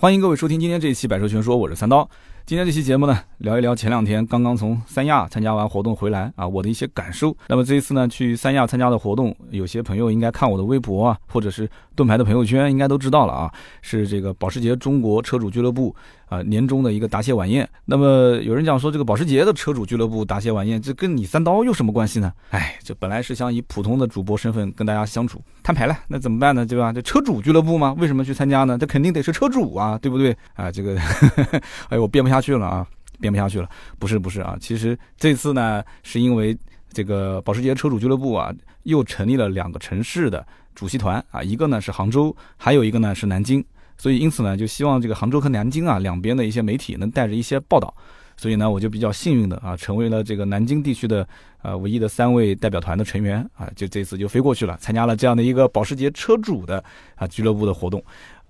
[0.00, 2.08] 欢迎各位收听今天这一期《百车全说》，我是三刀。
[2.46, 7.36] 今天这期节目呢，聊一聊前两天刚刚从三亚参加完活动回来啊，我的一些感受。
[7.48, 15.92] 那么这一次呢，去三亚参加的活动，有些朋友应该看我的微博啊，或者是盾牌的朋友圈，应该都知道了啊，是这个保时捷中国车主俱乐部。
[16.28, 17.68] 啊，年终的一个答谢晚宴。
[17.84, 22.32] 那么有人讲说，这个保时捷的车主俱乐部答谢晚宴，这跟你三刀有什么关系呢？
[22.50, 26.66] 哎，这本来是想以普通的主播身份跟大家相处摊牌了，那怎么办呢？
[26.66, 26.92] 对吧？
[26.92, 27.94] 这车主俱乐部吗？
[27.98, 28.76] 为什么去参加呢？
[28.76, 30.36] 这肯定得是车主啊，对不对？
[30.54, 30.96] 啊，这个，
[31.88, 32.86] 哎呦，我编不下去了啊，
[33.20, 33.68] 编不下去了。
[33.98, 36.56] 不是不是啊，其实这次呢，是因为
[36.92, 38.52] 这个保时捷车主俱乐部啊，
[38.82, 43.64] 又成立了两个城市的主席团啊，一个呢是杭州，还有一个呢是南京。
[43.98, 47.92] 所以，因此呢，就希望这个杭州和南京啊两边的一些媒体能带着一些报道。
[48.36, 51.26] 所以呢，我就比较幸运的啊，成为了这个南京地区的
[51.60, 56.82] 啊唯一的三位代表团的成员啊，就这次就飞过去了，参加了这样的一个保时捷车主的
[57.16, 58.00] 啊俱乐部的活动。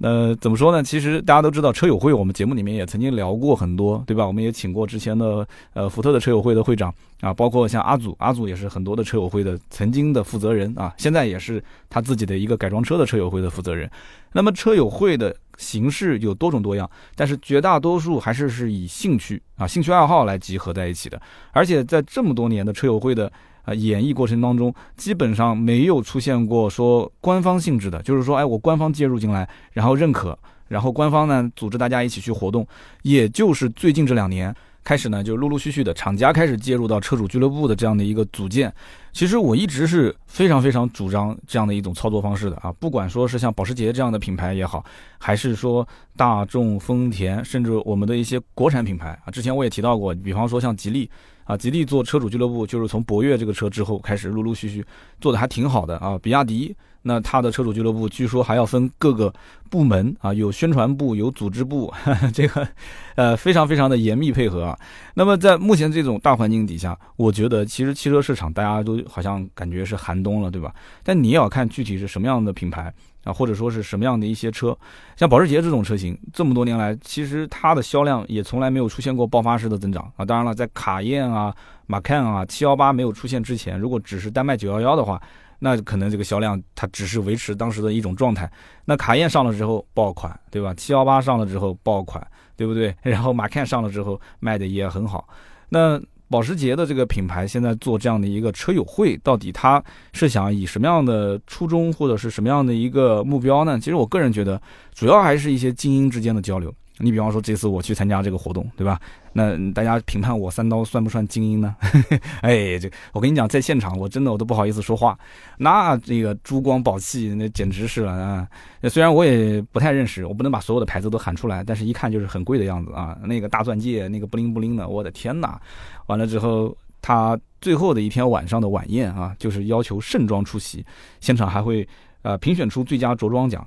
[0.00, 0.80] 那怎么说呢？
[0.80, 4.24] 其实大家都知道车友会，我们节目里面也曾经聊过很多，对吧？
[4.24, 11.60] 我们也请过之前的呃福特的车友会的会长啊，包括像阿祖，阿祖也是很多的车友会的曾经的负责人啊，现在也是
[11.90, 13.90] 他自己的一个改装车的车友会的负责人。
[14.32, 23.32] 那么车友会的形式有多种多样，但是绝大多数还是是以兴趣啊、兴趣爱好来集合在一起的，而且在这么多年的车友会的。
[23.68, 30.36] 啊，演绎过程当中基本上没有出现过说官方性质的，就是说，哎，我官方介入进来，然后认可，
[30.68, 32.66] 然后官方呢组织大家一起去活动，
[33.02, 38.72] 也就是最近这两年开始呢，就陆陆续续的厂家开始介入到车主俱乐部的这样的一个组建。
[39.12, 44.82] 其实我一直是非常非常主张这样的一种操作方式的啊，不管说是像保时捷这样的品牌也好，
[45.18, 51.10] 还是说大众、丰田，甚至我们的一些国产品牌啊，之前我也提到过，比方说像吉利。
[51.48, 54.84] 啊，吉利做车主俱乐部，就是从博越这个车之后开始，陆陆续续
[55.18, 56.18] 做的还挺好的啊。
[56.22, 59.32] 比亚迪，那它的车主俱乐部据说还要分各个
[59.70, 61.90] 部门啊，有宣传部，有组织部，
[62.34, 62.68] 这个
[63.14, 64.78] 呃非常非常的严密配合啊。
[65.14, 70.74] 那么在目前这种大环境底下，我觉得其实汽车市场大家都好像感觉是寒冬了，对吧？
[71.02, 72.92] 但你也要看具体是什么样的品牌。
[73.24, 74.76] 啊，或者说是什么样的一些车，
[75.16, 80.24] 像保时捷这种车型，这么多年来，其实它的销量也从来没有出现过爆发式的增长啊。
[80.24, 81.54] 当然了，在卡宴啊、
[81.86, 85.20] 马 can 啊、七幺八没有出现之前，如果只是单卖九幺幺的话，
[85.58, 88.50] 那可能这个销量它只是维持当时的一种状态。
[88.84, 90.72] 那卡宴上了之后爆款，对吧？
[90.74, 92.24] 七幺八上了之后爆款，
[92.56, 92.94] 对不对？
[93.02, 95.28] 然后马 can 上了之后卖的也很好，
[95.68, 96.00] 那。
[96.28, 103.78] 保时捷的这个品牌现在做这样的一个车友会，到底他是想以什么样的初衷或者是什么样的一个目标呢？
[103.78, 104.60] 其实我个人觉得，
[104.94, 106.74] 主要还是一些精英之间的交流。
[106.98, 109.00] 你比方说这次我去参加这个活动，对吧？
[109.32, 111.76] 那大家评判我三刀算不算精英呢？
[112.42, 115.16] 哎，这我跟你讲，在现场我真的我都不好意思说话，
[115.56, 118.48] 那这个珠光宝气，那简直是了啊！
[118.90, 123.16] 虽然我也不太认识，我不能把所有的牌子都喊出来，但是一看就是很贵的样子啊。
[123.22, 125.60] 那个大钻戒，那个布灵布灵的，我的天哪！
[126.06, 130.84] 完了之后，他最后的一天晚上的晚宴啊，就是要求盛装出席，
[131.20, 131.86] 现场还会
[132.22, 133.64] 呃评选出最佳着装奖。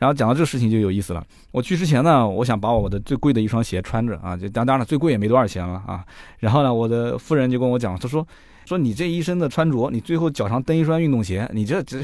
[0.00, 1.22] 然后讲到这个事情就有意思了。
[1.52, 6.02] 我去之前呢，我想把我的最贵的一双鞋穿着啊，就当当然了，最贵也没多少钱了啊。
[6.38, 8.26] 然后呢，我的夫人就跟我讲，她说
[8.64, 11.98] 说你这一身的穿着，你最后脚上蹬一双运动鞋，你这这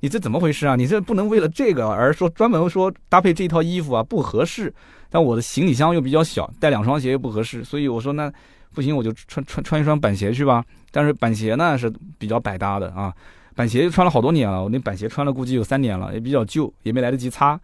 [0.00, 0.74] 你这怎么回事啊？
[0.74, 4.74] 你这不能为了这个而说专门说搭配这套衣服啊，不合适。
[5.10, 8.32] 但我的行李箱又比较小，带两双鞋又不合适，所以我说那
[8.74, 10.64] 不行，我就穿穿穿一双板鞋去吧。
[10.90, 13.12] 但是板鞋呢是比较百搭的啊。
[13.54, 17.58] 板鞋穿了好多年了，我那板鞋穿了估计有三年了，也比较旧，也没来得及擦，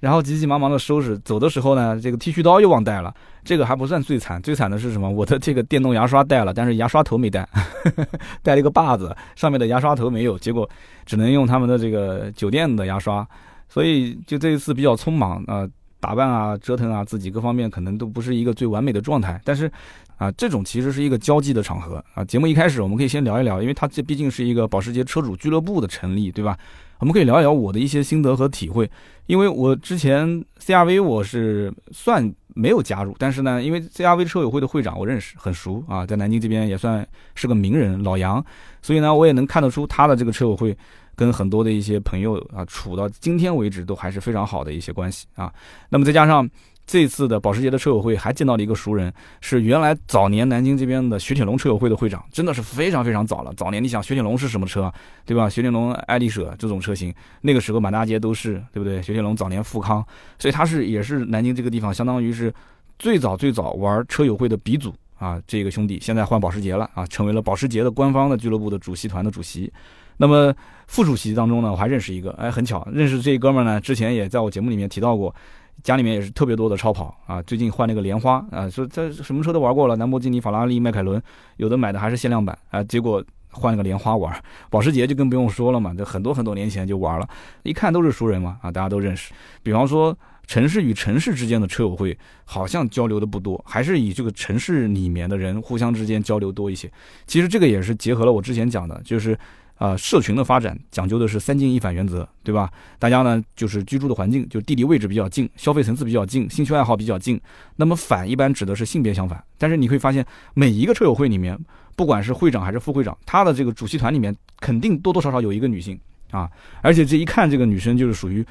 [0.00, 3.14] 然后急急忙忙的收拾，走的时候呢，这个剃须刀又忘带了，
[3.44, 5.08] 这个还不算最惨，最惨的是什么？
[5.08, 7.48] 我的这个电动牙刷带了，但是牙刷头没带，
[8.42, 10.68] 带了一个把子，上面的牙刷头没有，结果
[11.04, 13.26] 只能用他们的这个酒店的牙刷，
[13.68, 15.64] 所以就这一次比较匆忙啊，
[16.00, 19.70] 打扮啊，折腾啊，自己各方面可能都不是一个最完美的状态，但是。
[20.16, 22.24] 啊，这种其实是一个交际的场合啊。
[22.24, 26.56] 节目一开始，我们可以先聊一聊，因为它这毕竟是一个保时捷车主俱乐部的成立，对吧？
[26.98, 28.90] 我们可以聊一聊我的一些心得和体会。
[29.26, 38.42] 因为我之前 CRV 我是算没有加入，但是呢，因为 CRV 车友会的会长我认识，很熟啊，在南京这边也算是个名人，老杨，
[38.80, 40.74] 所以呢，我也能看得出他的这个车友会
[41.14, 45.52] 跟很多的一些朋友啊，处到今天为止都还是非常好的一些关系啊。
[45.90, 46.48] 那么再加上。
[46.86, 53.52] 这次的保时捷的车友会还见到了一个熟人，是原来早年南京这边的雪铁龙车友会的会长，真的是非常非常早了。
[53.56, 54.92] 早年你想雪铁龙是什么车，
[55.24, 55.50] 对吧？
[55.50, 59.02] 雪铁龙爱丽舍这种车型，那个时候满大街都是，对不对？
[59.02, 60.04] 雪铁龙早年富康，
[60.38, 62.54] 所以他是也是南京这个地方相当于是
[63.00, 65.42] 最早最早玩车友会的鼻祖啊。
[65.44, 69.72] 这个兄弟现在换保时捷了啊，成为了保时捷的官方的俱乐部的主席团的主席。
[70.18, 70.54] 那么
[70.86, 75.34] 副主席当中呢，我还认识一个，哎，很巧，认识这哥们呢，之前也在我节目里面提到过。
[75.82, 81.22] 家里面也是特别多的超跑啊，最近换那个莲花啊，说这什么车都玩过了，兰博基尼、法拉利、迈凯伦，
[81.58, 84.34] 有的买的还是限量版啊，结果换了个莲花玩，
[84.68, 87.28] 保时捷就更不用说了嘛，这很多很多年前就玩了，
[87.62, 89.32] 一看都是熟人嘛啊，大家都认识。
[89.62, 96.90] 比方说城市与城市之间的车友会，好像交流的不多，还是以这个城市里面的人互相之间交流多一些。
[97.26, 99.38] 其实这个也是结合了我之前讲的，就是。
[99.76, 102.70] 啊，社群的发展讲究的是三进一反原则，对吧？
[102.98, 107.40] 大家呢就是居住的环境，就地理位置比较近，消费层次比较近，兴趣爱好比较近。
[107.76, 109.42] 那么反一般指的是性别相反。
[109.58, 110.24] 但是你会发现，
[110.54, 111.58] 每一个车友会里面，
[111.94, 115.98] 不管是会长还是副会长，他的这个主席团里面肯定多多少少有一个女性
[116.30, 116.50] 啊，
[116.80, 118.44] 而且这一看这个女生就是属于。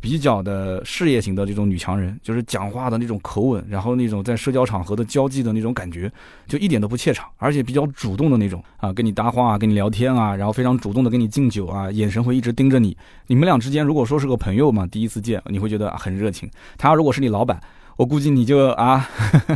[0.00, 6.10] 比较的事业型的这种女强人，就是讲话的那种口吻，然后那种在社交场合的交际的那种感觉，
[6.46, 12.96] 就一点都不怯场，而且比较主动的那种啊，跟你搭话啊，跟你聊天啊，然后非常主动的跟你敬酒啊，眼神会一直盯着你。
[13.26, 16.50] 你们俩之间如果说是个朋友嘛，第一次见，你会觉得很热情。
[16.76, 17.60] 他如果是你老板。
[17.98, 19.06] 我估计你就啊，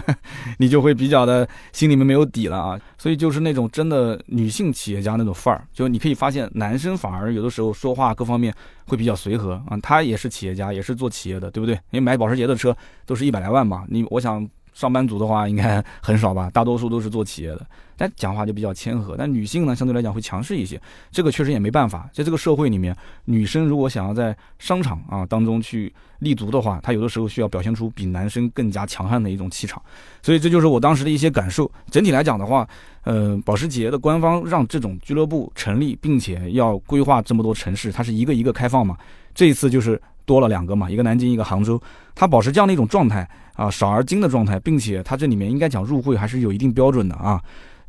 [0.59, 8.53] 你就会比较的心里面没有底了啊，所以就是那种真的女性企业家那种范儿，就你可以发现男生反而有的时候说话各方面
[8.87, 11.75] 会比较随和啊，他也是企业家，也是做企业的，对不对？
[11.93, 14.47] 因为买保时捷的车都是一百来万嘛，你我想。
[14.73, 17.67] 上班族的话应该很少吧， 大多数都是做企业的，
[17.97, 19.17] 但讲话就比较谦和。
[19.17, 20.81] 但女性呢，相对来讲会强势一些，
[21.11, 22.09] 这个确实也没办法。
[22.13, 22.97] 在这个社会里面，
[23.27, 29.81] 女生如果想要在商场啊当中去立足的话，她有的时候需要表现出比男生更加强悍的一种气场。
[30.23, 31.71] 所以这就是我当时的一些感受。
[31.91, 32.67] 整体来讲的话，
[33.05, 38.97] 呃，保时捷的官方让这种俱乐部成立，并且要规划这么多城市，它是一个一个开放嘛。
[39.35, 41.81] 这一次就是多了两个嘛，一个南京，一个杭州。
[42.15, 43.29] 它保持这样的一种状态。
[43.55, 47.43] 啊，少而精的状态，并且它这里面应该讲入会还是有一定标准的啊。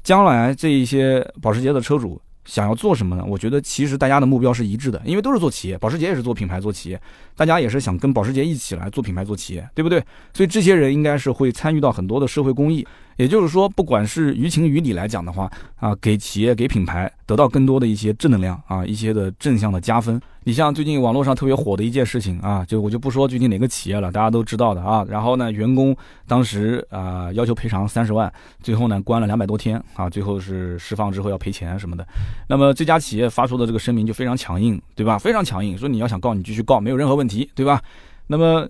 [0.04, 3.24] 将来这一些保时捷的车主想要做什么呢？
[3.26, 7.02] 我觉得其实大家的目标是一致的，因为都是做企业，保时捷也是做品牌做企业，
[7.38, 10.04] 大家也是想跟保时捷一起来做品牌做企业，对不对？
[10.34, 12.86] 所以这些人应该是会参与到很多的社会公益。
[13.18, 20.20] 也就是说，不管是于情于理来讲的话，啊，给企业给品牌得到更多的一些正能量啊，一些的正向的加分。
[20.46, 25.06] 你像最近网络上特别火的一件事情啊，就我就不说具体哪个企业了，大家都知道的啊。
[25.08, 25.96] 然后呢，员工
[26.28, 28.32] 当时啊要求赔偿三十万，
[28.62, 32.06] 最后呢关了两百多天啊，最后是释放之后要赔钱什么的。
[32.48, 35.18] 那么这家企业发出的这个声明就非常强硬，对吧？
[35.18, 37.82] 非常强硬，说你要想告你继续告，没有任何问题，对吧？
[38.28, 38.68] 那么。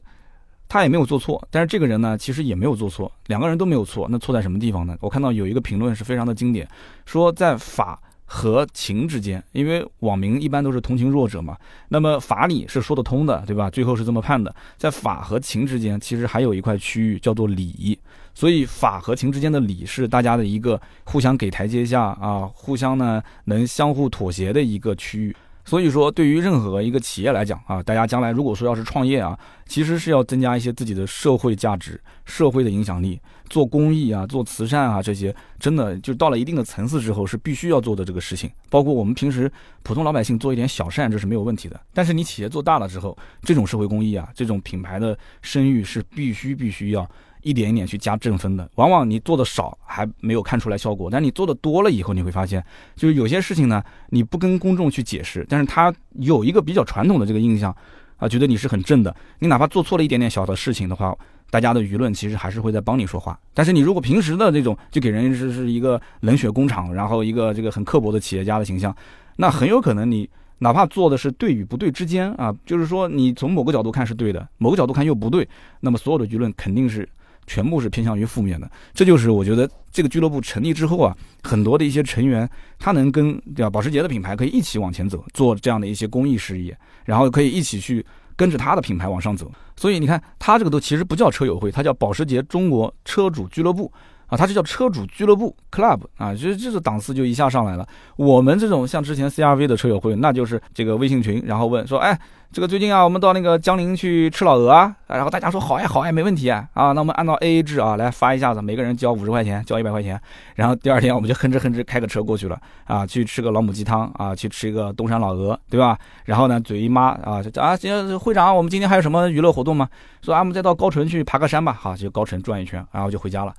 [0.73, 4.07] 他也没有做错，但是这个人呢，其实也没有做错，两个人都没有错。
[4.09, 4.97] 那错在什么地方呢？
[5.01, 6.67] 我看到有一个评论是非常的经典，
[7.05, 11.55] 说在法和情之间，因为网民一般都是同情弱者嘛，
[11.89, 13.69] 那么法理是说得通的，对吧？
[13.69, 17.99] 最后是这么判的，在法和情之间，其实还有一块区域叫做理，
[18.33, 25.35] 所以法和情之间的理是大家的一个互相给台阶下啊，互相呢能相互妥协的一个区域。
[25.65, 33.19] 所以说，对于任何一个企业来讲啊，大家将来如果说要是创业啊，其实是要增加一些自己的社会价值、社会的影响力，
[33.50, 38.51] 做公益啊、做慈善啊这些，真的就到了一定的层次之后是必须要做的这个事情。
[38.69, 39.51] 包括我们平时
[39.83, 41.80] 普通老百姓做一点小善，这是没有问题的。
[41.94, 47.10] 但是你企业做大了之后，这种社会公益啊，这种品牌的声誉是必须必须要。
[47.43, 52.63] 一点一点去加正分的，往往你做的少还没有看出来效果，但你做的多了以后，你会发现，
[52.95, 57.75] 就是有些事情呢，你不跟公众去解释，但是他有一个比较传统的这个印象，
[58.17, 61.15] 啊，觉得你是很正的，你哪怕做错了一点点小的事情的话，
[61.49, 63.37] 大家的舆论其实还是会在帮你说话。
[63.53, 68.95] 但是你如果平时的这种就给人是是一个冷血工厂，然后一个这个很刻薄的企业家的形象，
[69.35, 75.45] 那很有可能你哪怕做的是对与不对之间啊，就是说你从某个角度看是对的，某个角度看又不对，
[75.81, 77.07] 那么所有的舆论肯定是。
[77.47, 89.51] 全部是偏向于负面的，这就是我觉得这个俱乐部成立之后啊，很多的一些成员，他能跟对吧保时捷的品牌可以一起往前走，做这样的一些公益事业，然后可以一起去跟着他的品牌往上走。
[89.75, 93.91] 所以你看，他这个都其实不叫车友会，他叫保时捷中国车主俱乐部。
[94.33, 97.87] 啊，它是叫车主俱乐部 club 啊，就是这个档次就一下上来了。
[98.15, 102.17] 我们这种像之前 CRV 的车友会，那就是这个微信群，然后问说，哎，
[102.51, 110.19] 这个最近啊，我们到那个江陵去吃老鹅啊，然后大家说好呀好呀，没问题啊，啊，那我们按照 AA 制啊来发一下子，每个人交五十块钱，交一百块钱，
[110.55, 115.95] 然后第二天我们就哼哧哼哧开个车过去了啊，去吃个老母鸡汤啊，去吃一个东山老鹅，对吧？
[116.25, 119.87] 然后呢，嘴一抹啊，啊，今天会长，我们今天还有什么娱乐活动吗？
[120.23, 123.53] 说啊，我们再到高淳去爬个山吧，好，就高淳转一圈，然后就回家了。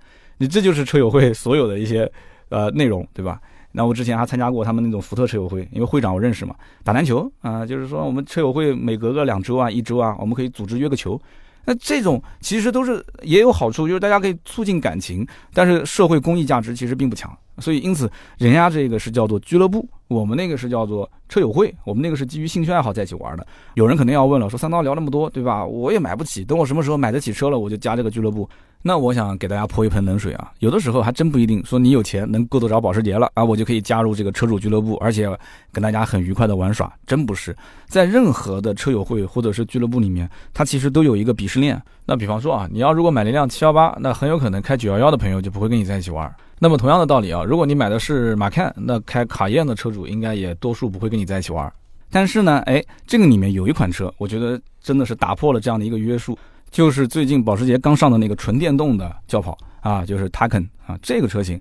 [0.46, 2.10] 这就是车友会所有的一些
[2.48, 3.40] 呃内容，对吧？
[3.72, 11.20] 那我之前还参加过他们那种福特车友会，因为会长我认识嘛，打篮球啊，就是说我们车友会每隔个两周啊、一周啊，我们可以组织约个球。
[11.64, 23.46] 那这种其实都是也有好处，就是大家可以促进感情，但是社会公益价值其实并不强所以因此人家这个是叫做俱乐部，我们那个是叫做车友会，我们那个是基于兴趣爱好在一起玩的。
[23.75, 25.64] 有人肯定要问了，说三刀聊那么多，对吧？
[25.64, 28.49] 我也买不起，等我什么时候买得起车了，我就加这个俱乐部。
[28.87, 35.26] 那我想给大家泼一盆冷水啊，有的时候还真不一定说你有钱能够得着保时捷了啊，我就可以加入这个车主俱乐部，而且
[35.73, 37.56] 跟大家很愉快的玩耍，真不是。
[37.87, 41.80] 在任何的车友会或者是俱乐部里面，它其实都有一个鄙视链。
[42.04, 46.30] 那比方说啊，你要如果买了一辆七幺八，那很有可能开九幺幺的朋友就不会跟你在一起玩。
[46.64, 51.71] 那么同样的道理啊，如果你买的是马看，那开卡宴的车主应该也多数不会跟你在一起玩。
[52.11, 56.38] 但是呢，哎，这个里面有一款车，我觉得真的是打破了这样的一个约束。
[56.71, 61.61] 就是最近保时捷刚上的那个纯电动的轿跑啊，就是 Taycan 啊，这个车型，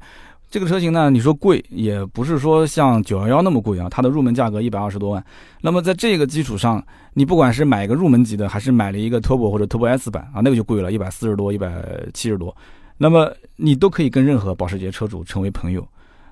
[0.49, 5.21] 这个车型呢，你说贵也不是说像911那么贵啊，它的入门价格一百二十多万。
[5.59, 6.81] 那么在这个基础上，
[7.13, 11.69] 你不管是买一个入门级的，还是买了一个 Turbo 或者 Turbo S 版啊，那个就贵了，一百四十多，一百
[12.13, 12.55] 七十多。
[13.03, 15.85] 那么你都可以跟任何保时捷车主成为朋友，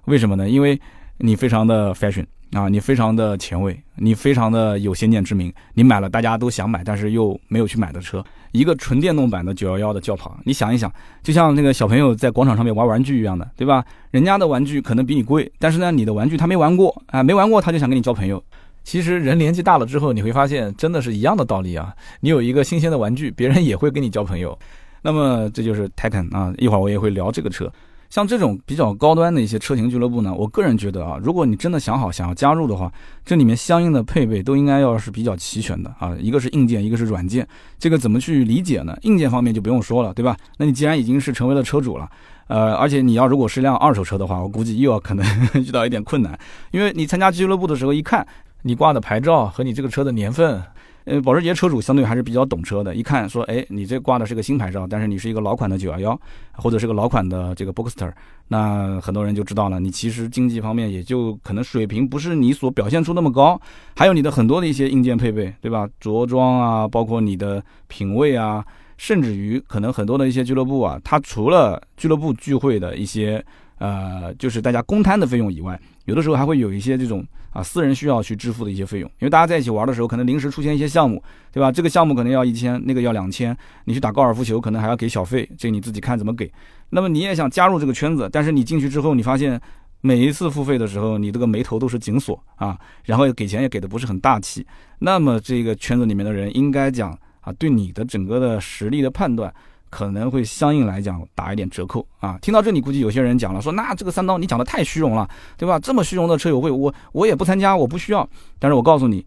[0.05, 0.49] 为什么呢？
[0.49, 0.79] 因为
[1.17, 2.25] 你非常的 fashion。
[2.53, 10.91] 啊，你非常的前卫，你非常的有先见之明，你买了大家都想买，但是又没有去买的车，一个纯电动版的九幺幺的轿跑，你想一想，
[11.23, 13.85] 就像那个小朋友在广场上面玩玩具一样的，对吧？
[14.11, 18.41] 人家的玩具可能比你贵，但是呢，你的玩具他没玩过啊，没玩过他就想跟你交朋友。
[18.83, 21.95] 其实人年纪大了之后，你会发现真的是一样的道理啊。
[22.19, 24.57] 你有一个新鲜的玩具，别人也会跟你交朋友。
[25.01, 27.71] 那么这就是 Taycan 啊，一会儿我也会聊这个车。
[28.09, 32.91] 像这种比较高端的一些车型俱乐部呢，我个人觉得啊，如果你真的想好想要加入的话，
[33.23, 36.13] 这里面相应的配备都应该要是比较齐全的啊。
[36.19, 37.47] 一个是硬件，一个是软件，
[37.79, 38.97] 这个怎么去理解呢？
[39.03, 40.35] 硬件方面就不用说了，对吧？
[40.57, 42.09] 那你既然已经是成为了车主了，
[42.47, 46.37] 呃，而且你要如果是辆二手车的话，我估计又要可能 遇到一点困难，
[46.71, 48.27] 因为你参加俱乐部的时候一看，
[48.63, 50.61] 你挂的牌照和你这个车的年份。
[51.05, 56.21] 呃，保时捷车主相对还是比较懂车的，一看说，哎，你这挂的是个新牌照，但是你是一个老款的九幺幺，
[56.53, 58.11] 或者是个老款的这个 Boxster，
[58.47, 63.59] 那很多人就知道了，你其实经济方面也就可能水平不是你所表现出那么高，
[63.95, 65.87] 还有你的很多的一些硬件配备，对吧？
[65.99, 68.63] 着装啊，包括你的品味啊，
[68.97, 73.43] 甚至于可能很多的一些俱乐部啊，它除了俱乐部聚会的一些。
[73.81, 81.71] 呃，就是大家公摊的费用以外，有的时候还会有一些这种啊私人需要去支付的一些费用，因为大家在一起玩的时候，可能临时出现一些项目，对吧？
[81.71, 83.55] 这个项目可能要一千，那个要两千，
[83.85, 86.51] 你去打高尔夫球可能还要给小费，这你自己看怎么给。
[86.89, 89.59] 那么你也想加入这个圈子，但是你进去之后，你发现
[90.01, 94.65] 每一次付费的时候，你这个眉头都是紧锁啊，然后给钱也给的不是很大气，
[94.99, 99.53] 那么这个圈子里面的人应该讲啊，对你的整个的实力的判断。
[99.91, 102.39] 可能会相应来讲打一点折扣啊！
[102.41, 105.77] 听到这里，估计有些人讲了，说那这个三刀你讲的太虚荣了，对吧？
[105.77, 108.27] 这么虚荣的车友会，我我也不参加，我不需要。
[108.57, 109.23] 但是我告诉你，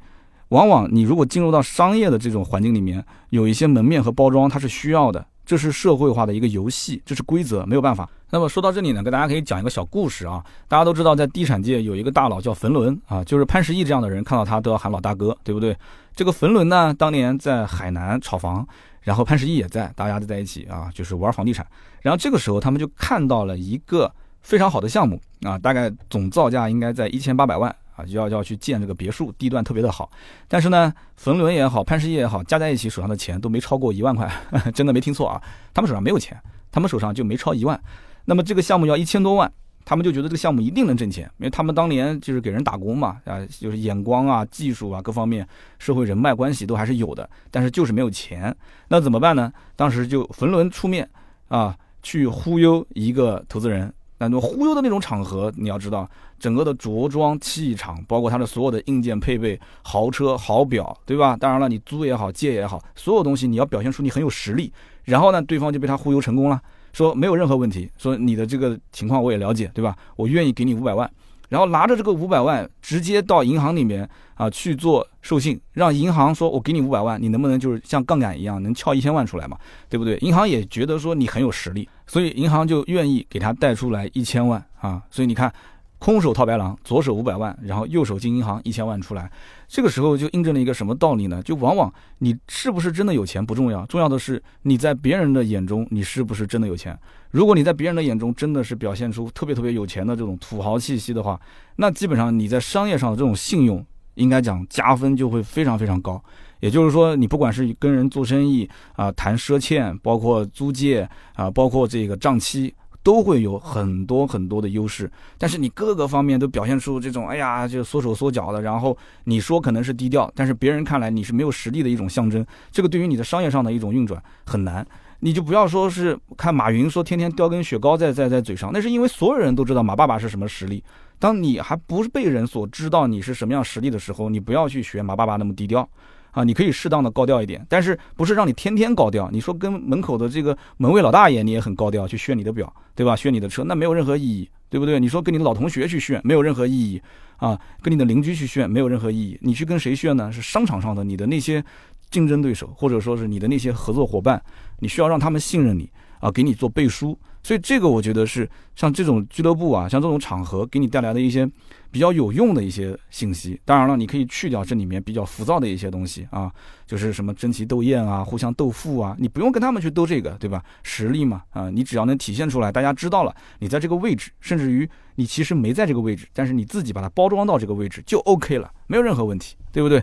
[0.48, 8.08] 往往你如果进入到商业的这种环境里面，有一些门面和包装，它是需要的，这是社会化的一个游戏，这是规则，没有办法。
[8.30, 10.42] 那么说到这里呢，给大家可以讲一个小故事啊。
[10.66, 15.76] 大家都知道，在地产界有一个大佬叫冯仑啊，就是潘石屹这样的人，看到他都要喊老大哥，对不对？
[16.16, 18.66] 这个冯仑呢，当年在海南炒房。
[19.04, 21.64] 然后潘石屹也在，大家都在一起啊，就是玩房地产。
[22.02, 30.10] 然后这个时候他们就看到了一个非常好的项目啊，大概总造价应该在一千八百万啊，要要去建这个别墅，地段特别的好。
[30.48, 34.28] 但是呢，冯仑也好，潘石屹也好，加在一起手上的钱都没超过一万块，
[34.74, 35.40] 真的没听错啊，
[35.72, 36.36] 他们手上没有钱，
[36.72, 37.80] 他们手上就没超一万。
[38.24, 39.52] 那么这个项目要一千多万。
[39.84, 45.46] 他们就觉得这个项目一定能挣钱，因为他们当年就是给人打工嘛，啊，就是眼光啊、技术啊各方面、
[45.78, 48.54] 社会人脉关系都还是有的，但是就是没有钱，
[48.88, 49.52] 那怎么办呢？
[49.76, 51.08] 当时就冯仑出面
[51.48, 53.92] 啊，去忽悠一个投资人。
[54.16, 61.36] 那忽悠的那种场合，你要知道，整个的着装气场，包括它的所有的硬件配备、豪车、豪表，对吧？
[61.36, 64.72] 当然了，你租也好，借也好，所有东西你要表现出你很有实力，
[65.02, 66.58] 然后呢，对方就被他忽悠成功了。
[66.94, 69.94] 说没有任何问题，说你的这个情况我也了解，对吧？
[70.16, 71.10] 我愿意给你五百万，
[71.50, 79.58] 然后拿着这个五百万直接到银行里面啊去做授信，让银行说我给你五百万，你能不能就是像杠杆一样能撬一千万出来嘛？
[79.90, 80.16] 对不对？
[80.18, 85.02] 银行也觉得说你很有实力，所以银行就愿意给他贷出来一千万啊。
[85.10, 85.52] 所以你看。
[85.98, 89.30] 空手套白狼，左手五百万，然后右手进银行一千万出来，
[89.66, 91.42] 这个时候就印证了一个什么道理呢？
[91.42, 96.98] 就往往你是不是真的有钱不重要，重要的是你在别人的眼中你是不是真的有钱。
[97.30, 101.40] 如果你在别人的眼中真的是表现出特别特别有钱的这种土豪气息的话，
[101.76, 103.84] 那基本上你在商业上的这种信用，
[104.16, 106.22] 应该讲加分就会非常非常高。
[106.60, 112.74] 也就是说，你不管是跟人做生意啊，谈赊欠，包括租借啊，包括这个账期。
[113.04, 115.08] 都会有很多很多的优势，
[115.38, 118.62] 但是你各个方面都表现出这种，哎呀，就缩手缩脚的。
[118.62, 122.44] 然后你说可能是低调，但是别人看来你是没有实力的一种象征。
[122.72, 124.84] 这个对于你的商业上的一种运转很难。
[125.20, 130.82] 你就不要说是看马云说天天叼根雪糕在在在嘴上，那是因为所有人都知道马爸爸是什么实力。
[131.18, 135.88] 当你还不被人所知道你是什么样实力的时候，你不要去学马爸爸那么低调
[136.34, 136.44] 啊！
[136.44, 139.30] 你可以适当的高调一点，但是不是让你天天高调？
[139.32, 143.14] 你说跟门口的这个门卫老大爷你也很高调去炫你的表，对吧？
[143.16, 144.98] 炫你的车，那没有任何意义，对不对？
[145.00, 147.00] 你说跟你的老同学去炫，没有任何意义
[147.36, 147.58] 啊！
[147.80, 149.38] 跟你的邻居去炫，没有任何意义。
[149.40, 150.30] 你去跟谁炫呢？
[150.30, 151.64] 是商场上的你的那些
[152.10, 154.42] 竞争对手，或者说是你的那些合作伙伴，
[154.80, 155.88] 你需要让他们信任你
[156.18, 157.16] 啊，给你做背书。
[157.44, 161.48] 所以这个我觉得是像这种俱乐部啊，像这种场合给你带来的一些
[161.90, 163.60] 比较有用的一些信息。
[163.66, 166.50] 当然了，你可以去掉这里面比较浮躁的一些东西啊，
[166.86, 170.64] 就是什么争奇斗艳啊、互相斗富啊，你不用跟他们去斗这个，对吧？
[170.82, 180.02] 实力嘛，啊，你只要能体现出来，大家知道了你在这个位置，甚至于你其实没在这个位置，但是你自己把它包装到这个位置就 OK 了，没有任何问题，对不对？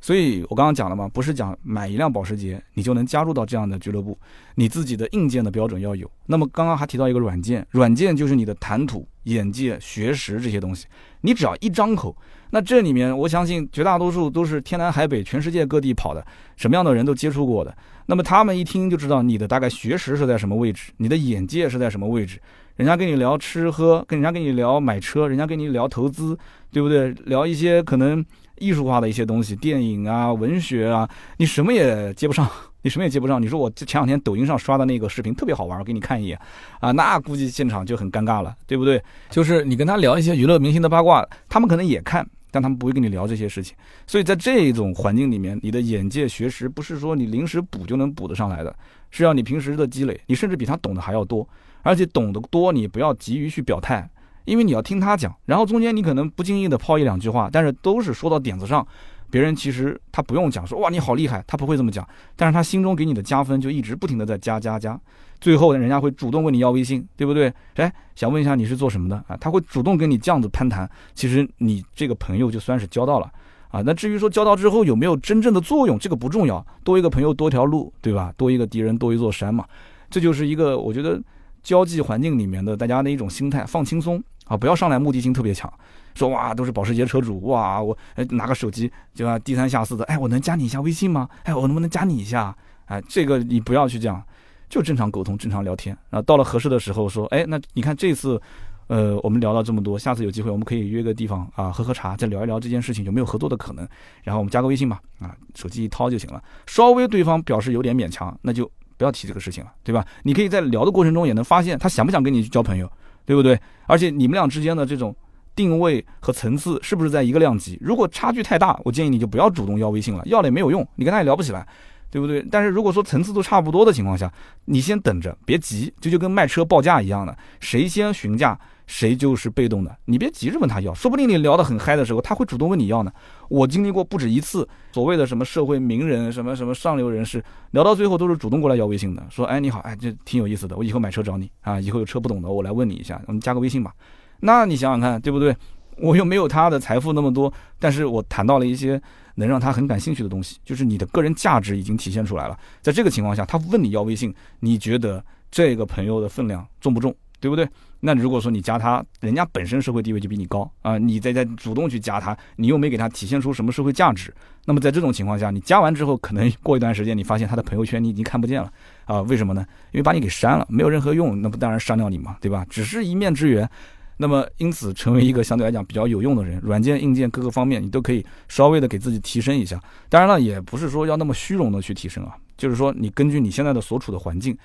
[0.00, 4.18] 所以我刚刚讲了嘛，不是讲买一辆保时捷你就能加入到这样的俱乐部，
[4.54, 6.10] 你自己的硬件的标准要有。
[6.26, 10.86] 那么刚刚还提到一个软件，软件就是你的谈吐、眼界、学识这些东西，
[11.20, 12.16] 你只要一张口，
[12.50, 16.26] 那这里面我相信绝大多数都是天南海北、全世界各地跑的，
[16.56, 17.76] 什么样的人都接触过的。
[18.06, 22.40] 那么他们一听就知道你的大概学识是在什么位置，你的眼界是在什么位置。
[22.76, 26.36] 人家跟你聊吃喝，跟人家跟你聊买车，人家跟你聊投资，
[26.72, 27.10] 对不对？
[27.26, 28.24] 聊一些可能。
[28.60, 32.48] 艺术化的一些东西，电影啊、文学啊，你什么也接不上，
[32.82, 33.42] 你什么也接不上。
[33.42, 36.38] 你说我前两天抖音上刷的那个视频特别好玩，我给你看一眼，
[36.78, 39.02] 啊，那估计现场就很尴尬了，对不对？
[39.30, 43.74] 就是你跟他聊一些娱乐明星的八卦，他们可能也看，但他们不会跟你聊这些事情。
[44.06, 48.74] 所以在这种环境里面，你的眼界、学识不是说你临时补就能补得上来的，
[49.10, 51.48] 是要你平时的积累，你甚至比他懂得还要多，
[51.82, 54.08] 而且懂得多，你不要急于去表态。
[54.44, 58.86] 因为你要听他讲，然后中间你可能不经意的抛一两句话，但是都是说到点子上，
[59.30, 62.06] 别人其实他不用讲说哇你好厉害，他不会这么讲，
[62.36, 64.98] 但是他心中给你的加分就一直不停的在加加加，
[65.40, 67.52] 最后人家会主动问你要微信，对不对？
[67.76, 69.36] 哎，想问一下你是做什么的啊？
[69.36, 73.30] 他会主动跟你这样子攀谈，其实你这个朋友就算是交到了
[73.70, 73.82] 啊。
[73.84, 78.32] 那至于说交到之后有没有真正的作用，这个不重要，多一个朋友多条路，对吧？
[78.36, 79.64] 多一个敌人多一座山嘛，
[80.10, 81.20] 这就是一个我觉得
[81.62, 84.22] 交际环境里面的大家的一种心态，放轻松。
[84.46, 85.72] 啊，不要上来目的性特别强，
[86.12, 91.28] 说哇都是保时捷车主哇，我哎拿个手机就要低三下四的，哎我能加你一下微信吗？
[91.44, 92.52] 哎我能不能加你一下？
[92.86, 94.20] 哎这个你不要去这样，
[94.68, 95.96] 就正常沟通，正常聊天。
[96.08, 98.42] 然后到了合适的时候说，哎那你看这次，
[98.88, 103.88] 呃我们聊到这么多，下次有机会我们可以约个地方啊喝喝茶，再聊一聊这件事情有没有合作的可能。
[104.24, 106.42] 然后我们加个微信吧，啊手机一掏就行了。
[106.66, 108.68] 稍微对方表示有点勉强，那就
[109.00, 110.06] 不要提这个事情了，对吧？
[110.22, 112.88] 你可以在聊的过程中也能发现他想不想跟你交朋友。
[113.26, 113.56] 对不对？
[113.86, 115.14] 而且你们俩之间的这种
[115.54, 117.78] 定位和层次是不是在一个量级？
[117.80, 121.64] 如果差距太大，我建议你就不要主动要微信了，要了也没有用，你跟他也聊不起来，
[122.10, 122.44] 对不对？
[122.50, 124.32] 但是如果说层次都差不多的情况下，
[124.64, 128.58] 你先等着，别急，这就跟卖车报价一样的，谁先询价。
[128.90, 133.12] 谁就是被动的，你别急着问他要，说不定你聊得很嗨的时候，他会主动问你要呢。
[133.48, 143.94] 我经历过不止一次，所谓的什么社会名人、什么什么上流人士，聊到最后都是主动过来要微信的，说，哎，你好，哎，这挺有意思的，我以后买车找你啊，以后有车不懂的，我来问你一下，我们加个微信吧。
[144.40, 145.56] 那你想想看，对不对？
[145.98, 149.00] 我又没有他的财富那么多，但是我谈到了一些
[149.36, 152.58] 能让他很感兴趣的东西，就是你的个人价值已经体现出来了。
[152.82, 157.14] 在这个情况下，他问你要微信，你觉得这个朋友的分量重不重？
[157.38, 157.66] 对不对？
[158.02, 164.34] 那如果说你加他，人家本身社会地位就比你高啊，你再再主动去加他，你又没给他体现出什么社会价值，
[164.64, 168.72] 那么在这种情况下，你加完之后，可能过一段时间，你发现他的朋友圈你已经看不见了
[169.04, 169.20] 啊？
[169.22, 169.66] 为什么呢？
[169.92, 172.64] 因为把你给删了，没有任何用，那不当然删掉你嘛，对吧？
[172.70, 173.68] 只是一面之缘，
[174.16, 179.78] 那么因此成为一个相对来讲比较有用的人，软件、硬件各个方面你都可以稍微的给自己提升一下。
[180.08, 184.56] 当然了，也不是说要那么虚荣的去提升啊，就是说你根据你现在的所处的环境。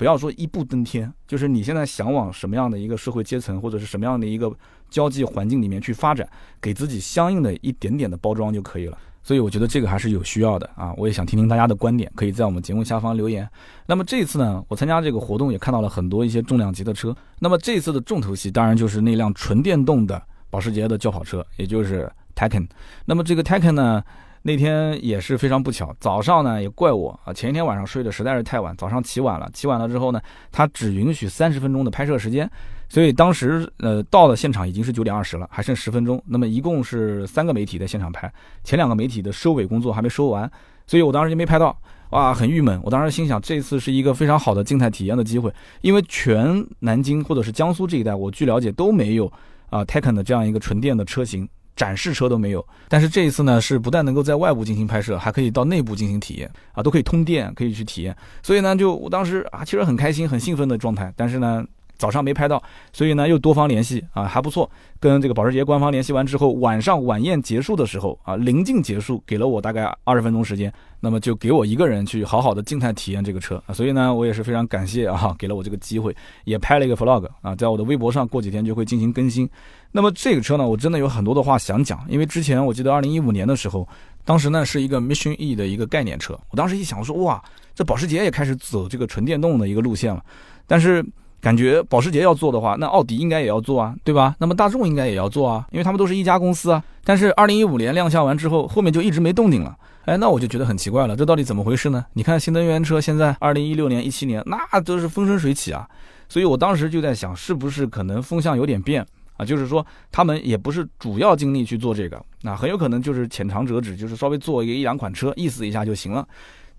[0.00, 4.50] 不要说一步登天，就是你现在想往什么样的一个社会阶层，或者是什么样的一个
[4.88, 6.26] 交际环境里面去发展，
[6.58, 8.96] 给自己相应的一点点的包装就可以了。
[9.22, 10.94] 所以我觉得这个还是有需要的啊！
[10.96, 13.46] 我也想听听大家的观点，可以在我们节目下方留言。
[13.84, 17.14] 那么这次呢，我参加这个活动也看到了很多一些重量级的车。
[17.38, 22.66] 那么这次的重头戏当然就是那辆纯电动的保时捷的轿跑车，也就是 Taycan。
[23.04, 24.02] 那么这个 Taycan 呢？
[24.42, 32.50] 那天也是非常不巧，早上呢也怪我啊，前一天晚上睡得实在是太晚，早上起晚了，起晚了之后呢，他只允许三十分钟的拍摄时间，
[32.88, 38.32] 所以当时呃到了现场已经是九点二十了，还剩十分钟，那么一共是三个媒体在现场拍，
[38.64, 40.50] 前两个媒体的收尾工作还没收完，
[40.86, 41.78] 所以我当时就没拍到，
[42.12, 49.30] 哇，很郁闷，我当时心想这次是一个非常好的静态体验的机会，因为全南京或者是江苏这一带，我据了解都没有
[49.68, 51.46] 啊泰肯的这样一个纯电的车型。
[51.76, 52.66] 展示车都没有。
[52.88, 58.16] 但是这一次呢，是不但能够在外部进行拍摄，还可以到内部进行体验啊，都可以通电，可以去体验。
[58.42, 61.12] 所以呢，就我当时啊，其实很开心、很兴奋的状态。
[61.16, 61.64] 但是呢。
[62.00, 62.60] 早上没拍到，
[62.90, 64.68] 所以呢又多方联系啊，还不错。
[64.98, 73.72] 跟这个保时捷官方联系完之后，晚上晚宴结束的时候啊，临近结束，给了我大概二十分钟时间，那么就给我一个人去好好的静态体验这个车啊。
[73.72, 79.48] 所以呢，我也是非常感谢啊，给了我这个机会，也拍了一个 vlog 啊，在我的微博上过几天就会进行更新。
[79.92, 83.88] 那么这个车呢，我真的有很多的话想讲，因为之前我记得二零一五年的时候，
[84.24, 87.42] 当时呢是一个 Mission E 的一个概念车，我当时一想，说哇，
[87.74, 90.22] 这保时捷也开始走这个纯电动的一个路线了，
[90.66, 91.02] 但是。
[91.40, 94.36] 感觉保时捷要做的话，那奥迪应该也要做啊，对吧？
[94.38, 96.82] 那么大众应该也要做啊，因为他们都是一家公司啊。
[97.02, 99.74] 但是二零一五年亮相完之后，后面就一直没动静了。
[100.04, 102.04] 哎，那我就觉得很奇怪了，这到底怎么回事呢？
[102.12, 105.88] 你看新能源车现在二零一六年、一七年那都是风生水起啊，
[106.28, 109.44] 所以我当时就在想，是不是可能风向有点变啊？
[109.44, 116.26] 就是说他们也不是主要精力去做这个，那很有可能就是浅尝辄止，就是稍微做一个一两款车，意思一下就行了。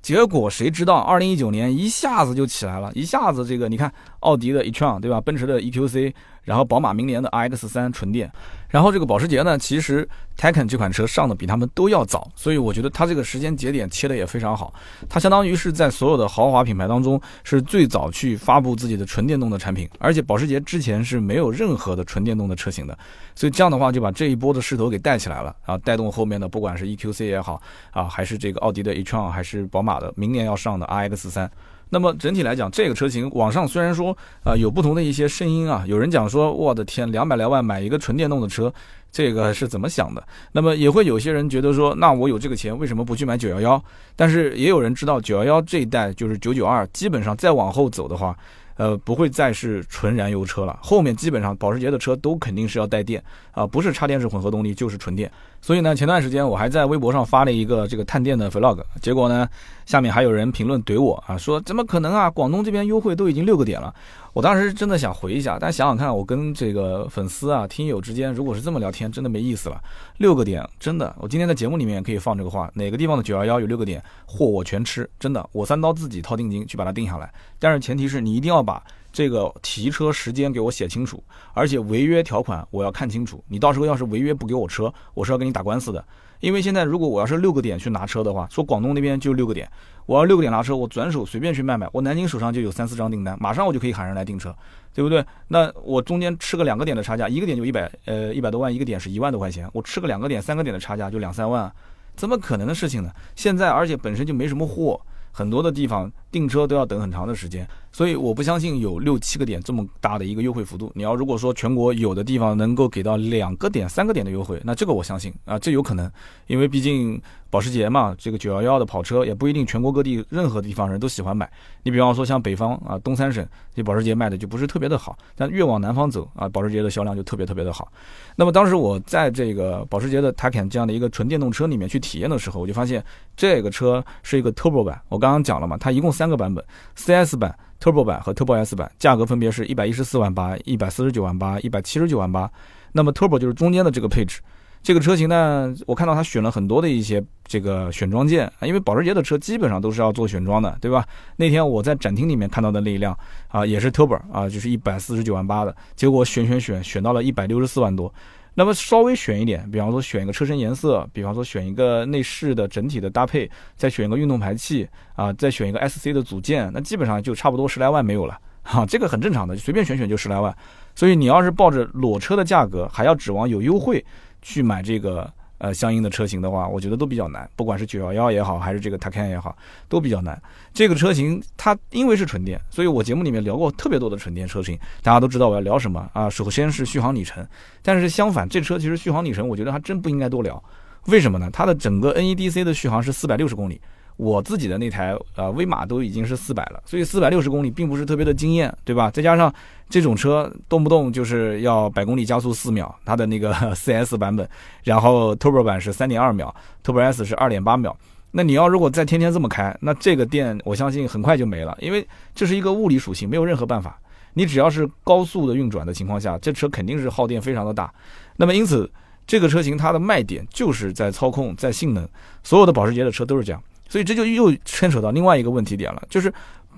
[0.01, 5.21] 结果谁知道，二零一九年一下子就起来了，一下子这个你看，奥迪的 e-tron 对吧？
[5.21, 6.13] 奔驰的 EQC。
[6.43, 8.31] 然后宝马明年的 RX 三纯电，
[8.67, 14.73] 然后这个保时捷呢，其实 Taycan 这款车上的比他们都要早，所以我觉得它这个时间节点切的也非常好。
[15.07, 22.97] 它相当于是在所有的豪华品牌当中是最早去发布自己的纯电动的产品，而且保时捷之前是没有任何的纯电动的车型的，
[23.35, 31.51] 所以这样的话就把这一波的势头给带起来了啊，带动后面的不管是 EQC 也好啊，还是这个奥迪的 e-tron，还是宝马的明年要上的 RX 三。
[31.91, 38.73] 那么整体来讲，这个车型网上虽然说啊有不同的一些声音啊，有人讲说我的天，两百来万买一个纯电动的车，
[39.11, 40.25] 这个是怎么想的？
[40.53, 43.83] 那么也会有些人觉得说，那我有这个钱，为什么不去买九幺幺？
[44.15, 48.35] 但是也有人知道九幺幺这一代就是九九二，基本上再往后走的话。
[48.77, 55.31] 呃，不会再是纯燃油车了，后面基本上保时捷的车都肯定是要带电啊，不是插电式混合动力就是纯电。
[55.61, 59.47] 所以呢，前段时间我还在微博上发了一个这个探店的 vlog，结果呢，
[59.85, 63.93] 下面还有人评论怼我啊，说怎么可能啊，广东这边优惠都已经六个点了。
[64.33, 69.79] 我当时真的想回一下，但想想看，我跟这个粉丝啊、听友之间，如果是这么聊天，真的没意思了。
[70.17, 77.31] 六个点，真的，我今天在节目里面可以放这个话，哪个地方的九幺幺有六个点，货我全吃，真的，我三刀自己掏定金去把它定下来。
[77.59, 83.43] 但是前提是你一定要把这个提车时间给我写清楚，而且违约条款我要看清楚。
[83.47, 86.03] 你到时候要是违约不给我车，我是要跟你打官司的。
[86.39, 89.69] 因为现在如果我要是六个点去拿车的话，说广东那边就六个点。
[90.07, 94.53] 我要六个点拿车，我转手随便去卖卖，我南京手上就有三四张订单，马上我就可以喊人来订车，
[94.93, 95.23] 对不对？
[95.47, 101.71] 那我中间吃个两个点的差价，一个点就一百呃一百多万，一个点是一万多块钱，我吃个两个点、三个点的差价就两三万，
[102.15, 103.11] 怎么可能的事情呢？
[103.35, 104.99] 现在而且本身就没什么货，
[105.31, 107.67] 很多的地方订车都要等很长的时间。
[107.93, 110.89] 所以我不相信有六七个点这么大的一个优惠幅度。
[110.95, 116.09] 你要如果说全国有的地方能够给到两个点、三个点的优惠，那这个我相信啊，这有可能，
[116.47, 121.51] 因为毕竟保时捷嘛，这个九幺幺的跑车也不一定全国各地任何地方人都喜欢买。
[121.83, 127.91] 你比方说像北方啊，东三省这保时捷卖的就不是特别的好，但越往南方走啊，保时捷的销量就特别特别的好。
[128.37, 133.03] 那么当时我在这个保时捷的 Taycan 这样的一个纯电动车里面去体验的时候，我就发现
[133.35, 135.01] 这个车是一个 Turbo 版。
[135.09, 136.63] 我刚刚讲了嘛，它一共三个版本
[136.95, 137.57] ，CS 版。
[137.83, 142.47] Turbo 版和 Turbo S 版价格分别是一百一十四万八、一百四十九万八、一百七十九万八。
[142.91, 144.39] 那么 Turbo 就是中间的这个配置。
[144.83, 151.03] 这个车型呢，我看到它选了很多的一些这个选装件啊，因为保时捷的车基本上都是要做选装的，对吧？
[151.37, 158.13] 那天我在展厅里面看到的那一辆啊，也是 Turbo 啊，就是一百四十九万八的，结果选选选选到了一百六十四万多。
[158.53, 170.55] 那么稍微选一点，比方说选一个车身颜色，比方说选一个内饰的整体的搭配，再选一个运动排气啊，再选一个 SC 的组件，那基本上就差不多十来万没有了，哈，这个很正常的，随便选选就十来万。
[170.95, 174.03] 所以你要是抱着裸车的价格，还要指望有优惠
[174.41, 175.31] 去买这个。
[175.63, 179.55] 呃，相应的车型的话，我觉得都比较难，不管是九幺幺也好，还是这个 Taycan 也好，
[179.87, 180.41] 都比较难。
[180.73, 186.27] 这个车型它因为是纯电，所以我节目里面聊过特别多的纯电车型，大家都知道我要聊什么啊。
[186.27, 187.47] 首先是续航里程，
[187.83, 190.61] 但是相反，这车其实续航里程我觉得还真不应该多聊，
[191.05, 191.47] 为什么呢？
[191.53, 193.79] 它的整个 NEDC 的续航是四百六十公里。
[194.17, 199.09] 我自己的那台呃威马都已经是四百了，所以四百六十公里并不是特别的惊艳，对吧？
[199.11, 199.53] 再加上
[199.89, 204.47] 这种车动不动就是要百公里加速四秒，它的那个 4S 版本，
[204.83, 207.95] 然后 Turbo 版是三点二秒，Turbo S 是二点八秒。
[208.33, 213.99] 那你要如果再天天这么开，那这个电我相信很快就没了，因为这是一个物理属性，没有任何办法。
[214.33, 217.93] 你只要是高速的运转的情况下，这车肯定是耗电非常的大。
[218.37, 218.89] 那么因此，
[219.27, 222.07] 这个车型它的卖点就是在操控，在性能，
[222.41, 223.61] 所有的保时捷的车都是这样。
[223.91, 226.33] 所以这就又牵扯到另外一个问题点了，就是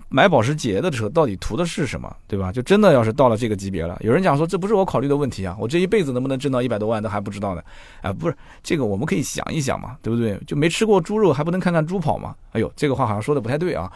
[0.09, 2.51] 买保时捷的车到底图的是什么，对吧？
[2.51, 7.61] 就真的要是到了这个级别了，有人讲说这不是我考虑的问题啊，我这一辈子能不能挣到一百多万都还不知道呢。
[8.01, 10.35] 啊，不是这个我们可以想一想嘛，对不对？
[10.47, 12.33] 就没吃过猪肉还不能看看猪跑吗？
[12.53, 13.91] 哎呦，这个话好像说的不太对啊，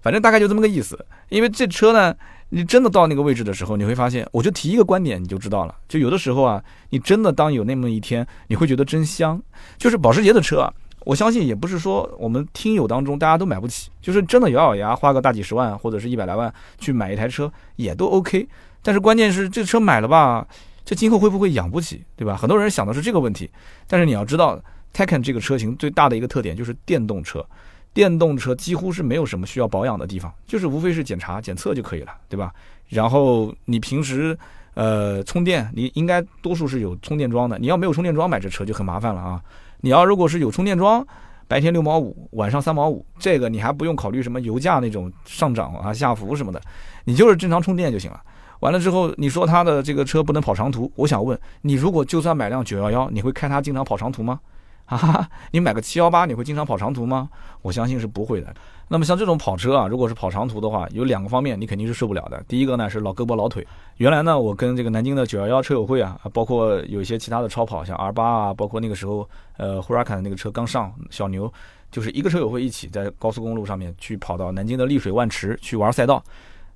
[0.00, 0.96] 反正大概就这么个意思。
[1.28, 2.14] 因为这车呢，
[2.50, 5.74] 你真的到那个位置的时候，你会发现，我就提一个观点你就知道了。
[5.88, 9.42] 就有的时候啊，你真的当有那么一天，你会觉得真香，
[9.76, 10.72] 就是保时捷的车啊。
[11.04, 18.46] 我相信也不是说我们听友当中大家都买不起，就是真的咬咬牙花个大几十万或者是一百来万去买一台车也都 OK。
[18.82, 20.46] 但是关键是这车买了吧，
[20.84, 22.36] 这今后会不会养不起，对吧？
[22.36, 23.50] 很多人想的是这个问题。
[23.86, 24.60] 但是你要知道
[24.94, 27.44] ，Taycan 这个车型最大的一个特点就是电动车，
[27.92, 32.52] 电动车几乎是没有什么需要保养的地方，就是无非是检查检测就可以了，对吧？
[32.88, 34.36] 然后你平时
[34.74, 39.40] 呃充电，你应该多数是有充电桩的，你要没有充电桩买这车就很麻烦了啊。
[39.80, 41.06] 你要如果是有充电桩，
[41.48, 46.60] 白天六毛五，晚上三毛五，这个你还不用考虑什么油价那种上涨啊下浮什么的，
[47.04, 48.20] 你就是正常充电就行了。
[48.60, 54.38] 完了之后，你说他的这个车不能跑长途，我想问你，如果就算买辆九幺幺，你会开它经常跑长途吗？
[54.96, 57.28] 哈哈，你买个七幺八，你会经常跑长途吗？
[57.62, 58.52] 我相信是不会的。
[58.88, 62.42] 那么像这种跑车啊，如果是跑长途的话，有两个方面你肯定是受不了的。
[62.48, 63.64] 第一个呢是老胳膊老腿。
[63.98, 71.52] 原来呢，我跟这个南京的九幺幺车友会啊，包括有一些其他的超跑，像 R 八啊，包括那个时候呃 Huracan 那个车刚上，小牛，
[71.92, 76.20] 就是一个车友会一起在高速公路上面去跑到南京的丽水万池去玩赛道。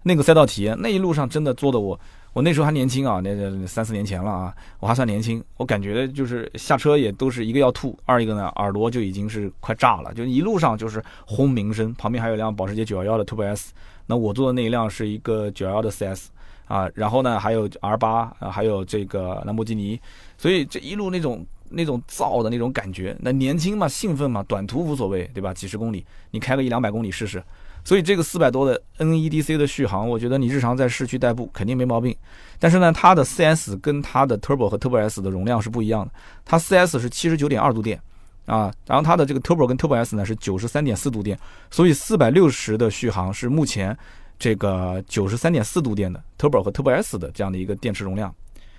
[0.05, 1.99] 那个赛道体验，那一路上真的坐的我。
[2.35, 5.43] 我那时候还年轻啊，那三四年前了啊，我还算年轻。
[5.57, 11.95] 我感觉就是下车也都是一个要吐，二一个呢耳朵就已经是快炸了，就一路上就是轰鸣声。
[11.95, 13.73] 旁边还有辆保时捷911的 Turbo S，
[14.07, 16.31] 那我坐的那一辆是一个911的 CS
[16.67, 20.01] 啊，然后呢还有 R8 啊，还有这个兰博基尼，
[20.37, 25.55] 所以这一路那种那种燥的那种感觉，那年轻嘛，兴奋嘛，短途无所谓，对吧？
[25.55, 27.41] 几十公里，你开个一两百公里试试。
[27.85, 32.17] 所以这个四百多的 NEDC 的续航，我觉得你日常在市区代步肯定没毛病。
[32.59, 36.11] 但是呢，它的 4S 跟它的 Turbo 和 Turbo S 的容量是不一样的。
[36.47, 38.01] 它 4S 是七十九点二度电
[38.47, 41.39] 啊，然后它的这个 Turbo 跟 Turbo S 呢是九十三点四度电。
[41.71, 43.95] 所以四百六十的续航是目前
[44.39, 48.35] 这个九十三点四度电的 Turbo 和 Turbo S 的这样的一个电池容量。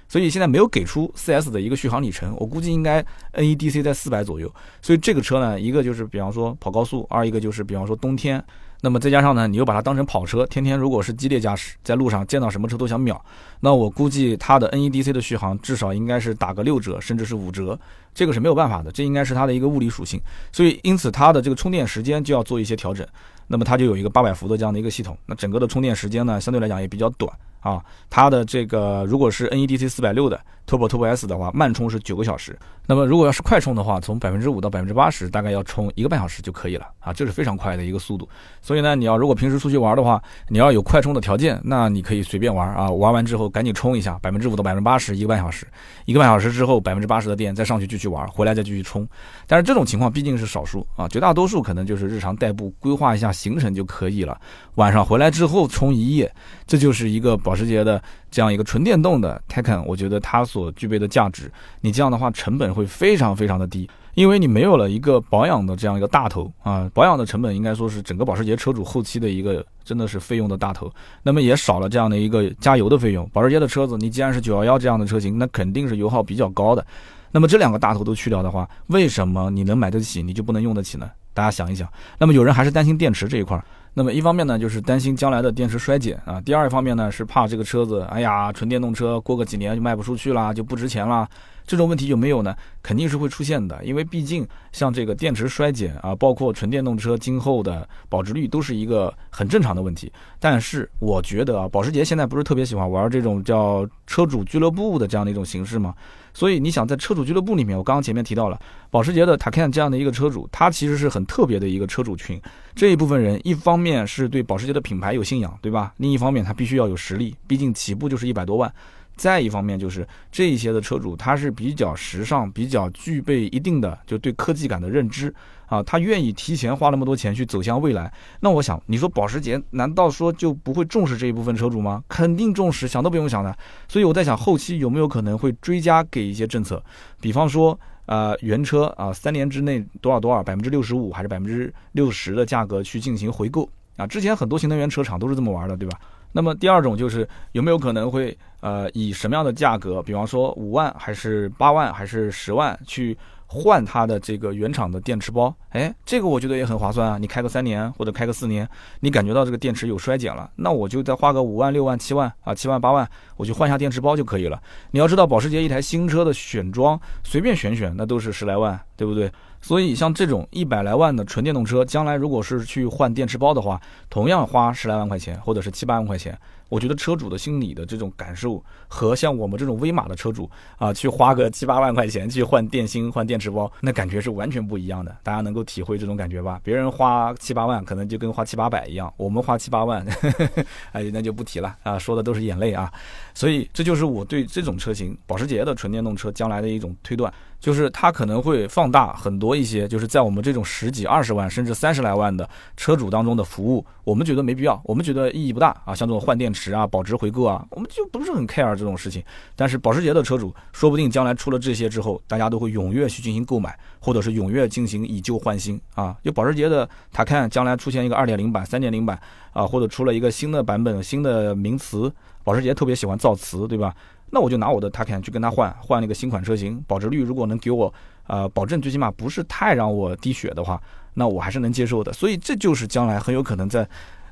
[0.07, 4.51] 所以现在没有给出 4S 的一个续航里程，我估计应该 NEDC 在四百左右。
[4.81, 8.43] 所以这个车呢，一个就是比方说跑高速，二一个就是比方说冬天。
[8.81, 13.19] 那么再加上呢，你又把它当成跑车，天天如果是激烈驾驶，在路上见到什么车都想秒，
[13.61, 17.79] 那我估计它的 NEDC 的续航至少应该是打个六折，甚至是五折，
[18.13, 20.21] 这个是没有办法的，这应该是它的一个物理属性。
[20.51, 23.05] 所以因此它的这个充电时间就要做一些调整。
[23.47, 27.31] 那么它就有一个八百伏的这样的一个系统，那整个的充电时间呢，相对来讲也比较短。
[27.65, 32.55] 啊，它的这个如果是 NEDC 四百六的 Turbo Turbo S 的话，慢充是九个小时。
[32.87, 38.29] 那么如果要是快充的话，从百分之五到百分之八十，大概要充一个半小时就可以了啊，这是非常快的一个速度。
[38.61, 45.65] 所以呢，你要如果平时出去玩的话，你要有快充的条件，那你可以随便玩啊，玩完之后赶紧充一下，百分之五到百分之八十，一个半小时，
[46.05, 49.07] 一个半小时之后百分之八十的电再上去继续玩，回来再继续充。
[49.47, 54.39] 但是这种情况毕竟是少数啊，绝大多数可能就是日常代步规划一下行程就可以了，
[54.75, 56.31] 晚上回来之后充一夜，
[56.67, 58.01] 这就是一个保保时捷的。
[58.29, 70.91] 这样一个纯电动的 Taycan，我觉得它所具备的价值，你这样的话成本会非常非常的低，因为你没有了一个保养的这样一个大头啊，保养的成本应该说是整个保时捷车主后期的一个真的是费用的大头，
[71.23, 73.25] 那么也少了这样的一个加油的费用。
[73.31, 76.85] 保时捷的车子，你既然是911这样的车型，那肯定是油耗比较高的。
[77.31, 81.09] 那么这两个大头都去掉的话，为什么你能买得起，你就不能用得起呢？
[81.33, 81.87] 大家想一想。
[82.17, 83.63] 那么有人还是担心电池这一块儿。
[83.97, 91.25] 那么一方面呢，就是担心将来的电池衰减啊；第二方面呢，是怕这个车子，哎呀，纯电动车过个几年就卖不出去啦，就不值钱啦。
[91.65, 92.53] 这种问题有没有呢？
[92.83, 100.11] 肯定是会出现的，因为毕竟像这个电池衰减啊，包括纯电动车今后的保值率都是一个很正常的问题。
[100.41, 105.95] 但是我觉得啊，保时捷现在不是特别喜欢玩这种叫车主俱乐部的这样的一种形式吗？
[106.35, 108.59] 所以你想在车主俱乐部里面，我刚刚前面提到了
[108.91, 112.39] 保时捷的 Taycan 这样的一个车主，他其实是很特别的一个车主群。
[112.75, 115.93] 这一部分人，一方面是对保时捷的品牌有信仰，对吧？
[115.95, 118.71] 另一方面他必须要有实力，毕竟起步就是一百多万。
[119.15, 125.33] 再一方面就是这一些的车主，他是比较时尚，比较具备一定的就对科技感的认知。
[125.67, 128.11] 啊，他愿意提前花那么多钱去走向未来。
[128.39, 132.03] 那我想，你说保时捷难道说就不会重视这一部分车主吗？
[132.07, 133.55] 肯定重视，想都不用想的。
[133.87, 136.81] 所以我在想，后期有没有可能会追加给一些政策，
[137.19, 144.05] 比方说，呃，原车啊，三年之内多少多少百分之六十五还是百分之六十的价格去进行回购啊？
[144.05, 145.99] 之前很多新能源车厂都是这么玩的，对吧？
[146.31, 153.17] 那么第二种就是有没有可能会呃以什么样的价格，比方说五万还是八万还是十万去。
[153.55, 157.17] 换它的这个原厂的电池包，哎，这个我觉得也很划算啊。
[157.17, 158.67] 你开个三年或者开个四年，
[158.99, 164.61] 你感觉到这个电池有衰减了，那我就再花个五万、六万、七万啊，七万、八万，我就换下电池包就可以了。
[164.91, 169.31] 你要知道，保时捷一台新车的选装，随便选选那都是十来万，对不对？
[169.61, 176.37] 所以像这种一百来万的纯电动车，将来如果是去换电池包的话，同样花十来万块钱，或者是七八万块钱。
[176.75, 185.15] 我觉得车主的心理的这种感受和像我们这种威马的车主啊，去花个七八万块钱去换电芯、换电池包，那感觉是完全不一样的。
[185.23, 186.59] 大家能够体会这种感觉吧？
[186.65, 190.05] 别人花七八万可能就跟花七八百一样，我们花七八万，
[190.91, 192.91] 哎，那就不提了啊，说的都是眼泪啊。
[193.33, 197.33] 所以这就是我对这种车型保时捷的纯电动车将来的一种推断。
[197.59, 205.95] 就是它可能会放大很多一些，就是在我们这种十几、二十万甚至三十来万的车主当中的服务，我们觉得没必要，我们觉得意义不大啊。
[205.95, 209.23] 像这种换电池啊、保值回购啊，我们就不是很 care 这种事情。
[209.55, 216.15] 但是保时捷的车主，说不定将来出了这些之后，大家都会踊跃去进行购买，或者是踊跃进行以旧换新啊。
[216.23, 219.19] 就保时捷的，他看将来出现一个二点零版、三点零版
[219.53, 222.11] 啊，或者出了一个新的版本、新的名词，
[222.43, 223.95] 保时捷特别喜欢造词，对吧？
[224.29, 227.93] 那我就拿我的 Taycan 去跟他换换那个新款车型，保值率如果能给我，
[228.27, 230.81] 呃，保证最起码不是太让我滴血的话，
[231.13, 232.11] 那我还是能接受的。
[232.13, 233.87] 所以这就是将来很有可能在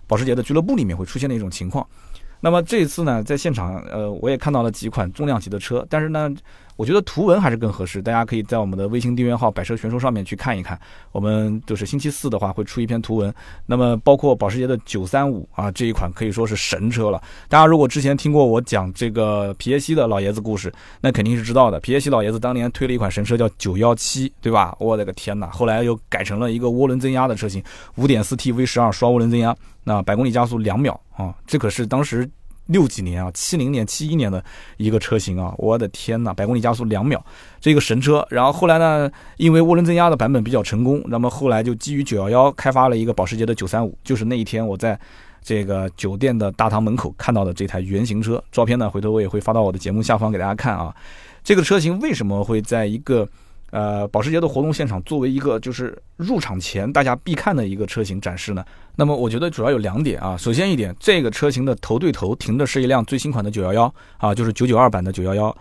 [0.07, 1.87] 保时捷的俱乐部里面会出现的一种情况。
[2.41, 6.33] 那么这一次呢，在现场，呃，我也看到了几款重量级的车，但是呢。
[6.75, 10.79] 我觉得图文还是更合适，大家可以在我们的微信订阅号“百车全说”上面去看一看。
[11.11, 13.33] 我们就是星期四的话会出一篇图文，
[13.65, 17.21] 那么包括保时捷的935啊这一款可以说是神车了。
[17.47, 21.79] 大家如果之前听过我讲这个皮耶希的老爷子故事，那肯定是知道的。
[21.79, 24.75] 皮耶希老爷子当年推了一款神车叫917，对吧？
[24.79, 25.47] 我的个天哪！
[25.51, 27.63] 后来又改成了一个涡轮增压的车型
[27.97, 32.29] ，5.4T V12 双涡轮增压，那百公里加速两秒啊，这可是当时。
[32.67, 34.43] 六几年啊，七零年、七一年的
[34.77, 37.23] 一个车型啊，我的天呐，百公里加速两秒，
[37.59, 38.25] 这个神车。
[38.29, 44.99] 然后后来呢，因为涡轮增压的版本比较成功，那么后来就基于九幺幺开发了一个保时捷的九三五，就是那一天我在
[45.41, 48.43] 这个酒店的大堂门口看到的这台原型车。
[48.51, 50.95] 照片呢，回头我也会发到我的节目下方给大家看啊。
[51.43, 53.27] 这个车型为什么会在一个？
[53.73, 58.63] 呃，保时捷的活动现场作为一个就是入场前大家必看的一个车型展示呢，
[58.95, 60.37] 那么我觉得主要有两点啊。
[60.37, 65.55] 首先一点，这个车型的头对头停的是一辆最新款的911啊，就是992版的911，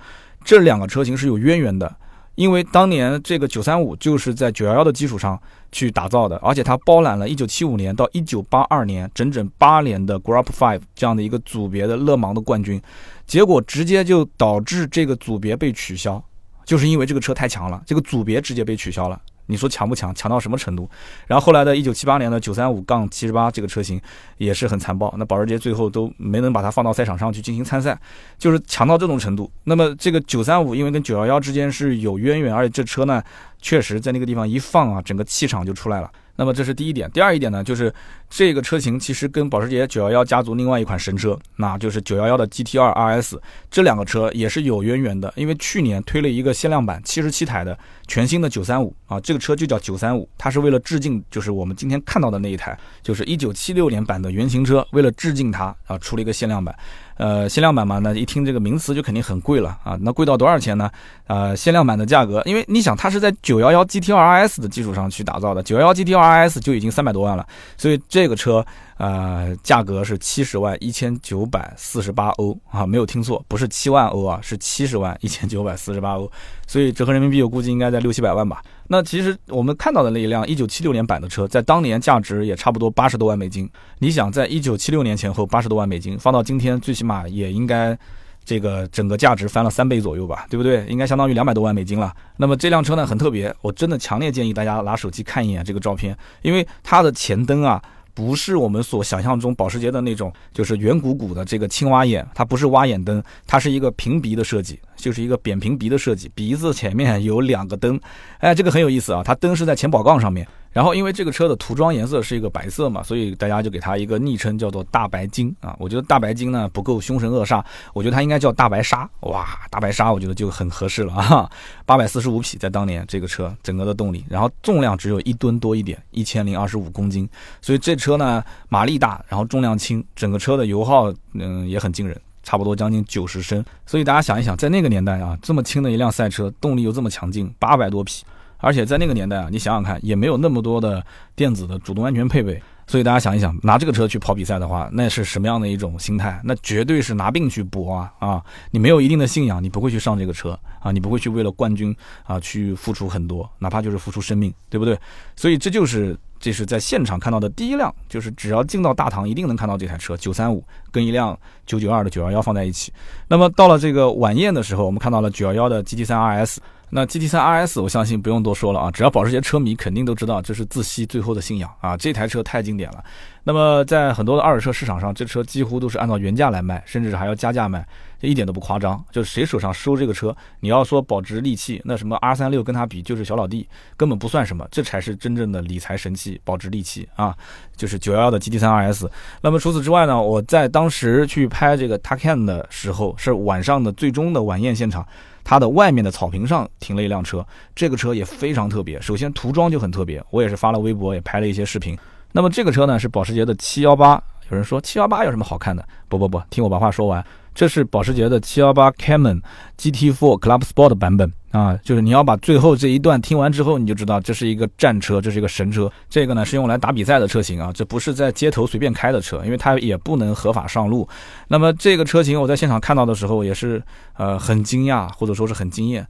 [0.45, 1.91] 这两个车型是有渊源的，
[2.35, 12.79] 因为当年这个935就是在911的基础上去打造的，而且它包揽了1975年到1982年整整八年的 Group Five 这样的一个组别的勒芒的冠军，
[13.27, 16.23] 结果直接就导致这个组别被取消。
[16.65, 19.21] 就是因为这个车太强了，这个组别直接被取消了。
[19.47, 20.15] 你说强不强？
[20.15, 20.89] 强到什么程度？
[21.27, 24.01] 然后后来的一九七八年的九三五杠七十八这个车型
[24.39, 27.99] 也是很残暴，那保时捷最后都没能把它放到赛场上去进行参赛，
[28.39, 29.51] 就是强到这种程度。
[29.65, 33.21] 那么这个九三五因为跟九幺幺之间是有渊源，而且这车呢
[33.61, 36.11] 确实在那个地方一放啊，整个气场就出来了。
[36.37, 37.93] 那么这是第一点，第二一点呢，就是
[38.31, 43.39] 这个车型其实跟保时捷911家族另外一款神车，那就是911的 GT2 RS，
[43.71, 56.75] 这两个车也是有渊源的，因为去年推了一个限量版77台的全新的935啊，这个车就叫九三五它是为了致敬，就是我们今天看到的那一台，就是一九七六年版的原型车，为了致敬它啊，出了一个限量版。
[57.19, 59.97] 呃，限量版嘛，那一听这个名词就肯定很贵了啊。
[60.01, 60.91] 那贵到多少钱呢？
[61.27, 67.47] 呃，限量版的价格，因为你想，它是在九幺幺 G T R S 的基础上去打造的九幺幺 G T R S 就已经三百多万了，
[67.77, 68.65] 所以这个车。
[68.99, 76.31] 呃，价格是七十万一千九百四十八欧啊，没有听错，不是七万欧啊，是七十万一千九百四十八欧，
[76.67, 78.63] 所以折合人民币我估计应该在六七百万吧。
[78.89, 83.69] 那其实我们看到的那一辆一九七六年版的车，在当年价值也差不多八十多万美金。
[83.99, 87.99] 你想，在一九七六年前后八十多万美金，放到今天，最起码也应该
[88.45, 90.85] 这个整个价值翻了三倍左右吧，对不对？
[90.87, 92.13] 应该相当于两百多万美金了。
[92.37, 97.83] 那么这辆车呢，很特别，我真的强烈建议大家拿手机看一眼这个照片，因为它的前灯啊。
[98.15, 107.99] 不是我们所想象中保时捷的那种，就是圆鼓鼓的这个青蛙眼，它不是蛙眼灯，它是一个平鼻的设计，就是一个扁平鼻的设计，鼻子前面有两个灯，
[108.39, 110.47] 哎，这个很有意思啊，它灯是在前保杠上面。
[110.73, 115.77] 然后，因为这个车的涂装颜色是一个白色嘛，所以大家就给它一个昵称叫做“大白金”啊。
[115.79, 119.09] 我觉得“大白金”呢不够凶神恶煞，我觉得它应该叫“大白鲨”。
[119.21, 121.51] 哇，大白鲨，我觉得就很合适了啊。
[121.85, 127.29] 八百四十五匹在当年这个车整个的动力，然后重量只有一吨多一点，一千零二十五公斤。
[127.61, 133.63] 所以这车呢马力大，然后重量轻，整个车的油耗嗯也很惊人，差不多将近九十升。
[133.85, 138.25] 所以大家想一想，在那个年代啊，这么轻的一辆赛车，动力又这么强劲，八百多匹。
[138.63, 141.05] 而且在那个年代啊，你想想看，也没有那么多的
[141.35, 146.41] 电子的主动安全配备，所以大家想一想，拿这个车去跑比赛的话，那是什么样的一种心态？
[146.45, 148.13] 那绝对是拿命去搏啊！
[148.21, 154.97] 啊，你没有一定的信仰，你不会去上这个车啊，你不会去为了冠军啊去付出很多，哪怕就是付出生命，对不对？
[155.35, 161.37] 所以这就是这是在现场看到的第一辆，就是只要进到大堂一定能看到这台车九三五跟一辆
[161.67, 162.93] 九九二的九幺幺放在一起。
[163.27, 166.59] 那么到了这个晚宴的时候，我们看到了九幺幺的 GT 三 RS。
[166.95, 171.97] 那 GT 三 RS 我相信不用多说了啊，只要保时捷车迷肯定都知道，这是自吸最后的信仰啊！
[171.97, 173.03] 这台车太经典了。
[173.45, 177.83] 那么在很多的二手车市场上，这车几乎都是按照原价来卖，甚至还要加价卖，
[178.29, 179.03] 一点都不夸张。
[179.11, 184.67] 就是谁手上收这个车，你要说保值利器，那什么 R 三六跟它比就是小老弟，根本不算什么。
[184.71, 187.37] 这才是真正的理财神器，保值利器啊！
[187.77, 189.09] 就是九幺幺的 GT 三 RS。
[189.41, 195.07] 那么除此之外呢，我在当时去拍这个 Taycan 的时候，是晚上的最终的晚宴现场。
[195.45, 197.45] 它的外面的草坪上停了一辆车，
[197.75, 199.01] 这个车也非常特别。
[199.01, 201.99] 首先涂装就很特别，我也是发了微博，也拍了一些视频。
[202.31, 204.21] 那么这个车呢是保时捷的718，
[204.51, 205.85] 有人说718有什么好看的？
[206.09, 207.25] 不不不，听我把话说完。
[207.55, 209.41] 这是保时捷的718 Cayman
[209.79, 215.91] GT4 Club Sport 版本啊，就是你要把最后这一段听完之后，你就知道这是一个战车，这是一个神车。
[216.09, 221.07] 这个呢是用来打比赛的车型啊，这不是在街头随便开的车，因为它也不能合法上路。
[221.49, 223.83] 那么这个车型我在现场看到的时候也是
[224.17, 226.07] 呃很惊讶，或者说是很惊艳。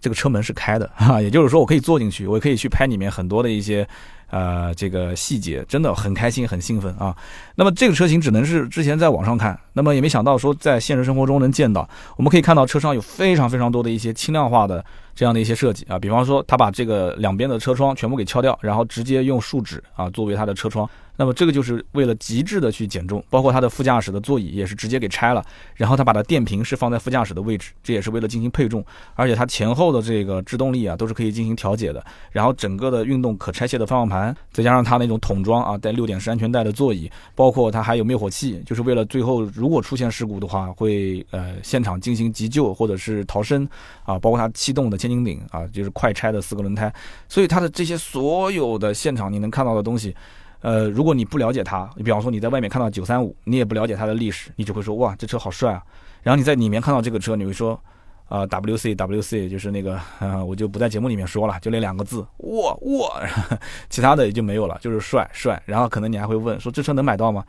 [0.00, 3.86] 这个车门是开的哈，也就是说我可以坐进去，我可以去拍里面很多的一些。
[4.30, 7.14] 呃，这个细节真的很开心，很兴奋啊。
[7.56, 11.88] 那么这个车型只能是之前在网上看，那么也没想到说在现实生活中能见到。
[12.16, 20.88] 我们可以看到车上有非常非常多的一些轻量化的这样的一些设计啊，比方说他把这个两边的车窗全部给敲掉，然后直接用树脂啊作为它的车窗。
[21.20, 25.44] 那么这个就是为了极致的去减重，包括它的副驾驶的座椅也是直接给拆了，
[25.74, 28.82] 然后它把它电瓶是放在副驾驶的位置，这也是为了进行配重，
[29.14, 43.68] 而且它前后的这个制动力啊都是可以进行调节的，然后整个的运动可拆卸的方向盘，再加上它那种桶装啊带六点式安全带的座椅，包括它还有灭火器，就是为了最后如果出现事故的话会呃现场进行急救或者是逃生
[44.04, 46.90] 啊，包括它气动的千斤顶啊，就是快拆的四个轮胎，
[47.28, 50.16] 所以它的这些所有的现场你能看到的东西。
[50.60, 55.82] 呃，如果你不了解它，你比方说你在外面看到九三五，你也不了解它的历史，你只会说哇，这车好帅啊。
[56.22, 57.80] 然后你在里面看到这个车，你会说
[58.28, 59.98] 啊，W C W C，就是那个，
[60.46, 63.26] 我就不在节目里面说了，就那两个字，哇哇，
[63.88, 65.60] 其他的也就没有了，就是帅帅。
[65.64, 67.42] 然后可能你还会问说，这车能买到吗？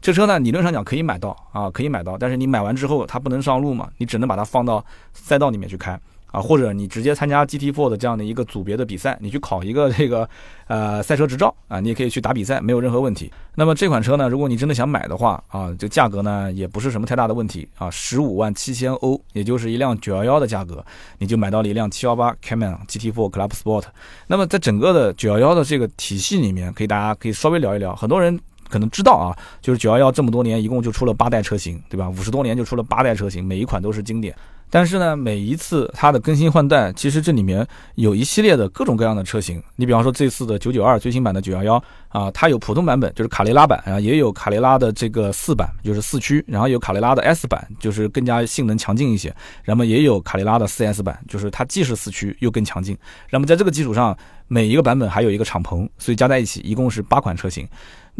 [0.00, 5.98] 这车呢，理论上讲可以买到啊，可以买到，但是你买完之后它不能上路嘛，你只能把它放到赛道里面去开。
[6.30, 10.28] 啊，或者你直接参加 GT4 的这样的一个组别的比赛，你去考一个这个
[10.66, 13.30] 呃赛车执照啊，你也可以去打比赛，没有任何问题。
[13.54, 20.84] 那么这款车呢，如果你真的想买的话啊，这价格呢也不是什么太大的问题啊，十五万七千欧，也就是一辆911的价格，
[21.18, 23.84] 你就买到了一辆718 Cayman GT4 Club Sport。
[24.26, 28.38] 那么在整个的911的这个体系里面，可以大家可以稍微聊一聊，很多人
[28.68, 32.08] 可能知道啊，就是911这么多年一共就出了八代车型，对吧？
[32.08, 34.34] 五十多年就出了八代车型，每一款都是经典。
[34.70, 39.62] 但是呢，每一次它的更新换代，其实这里面有一系列的各种各样的车型。
[39.76, 49.34] 你比方说这次的九九二最新版的九幺幺啊，它有普通版本，就是卡雷拉版啊，也有卡雷拉的这个四版，就是四驱，然后有卡雷拉的 S 版，就是更加性能强劲一些。
[49.64, 52.94] 然后也有卡雷拉的四 S 版，就是它既是四驱又更强劲。
[53.30, 54.14] 那么在这个基础上，
[54.48, 57.66] 每一个版本还有一个敞篷，所以加在一起一共是八款车型。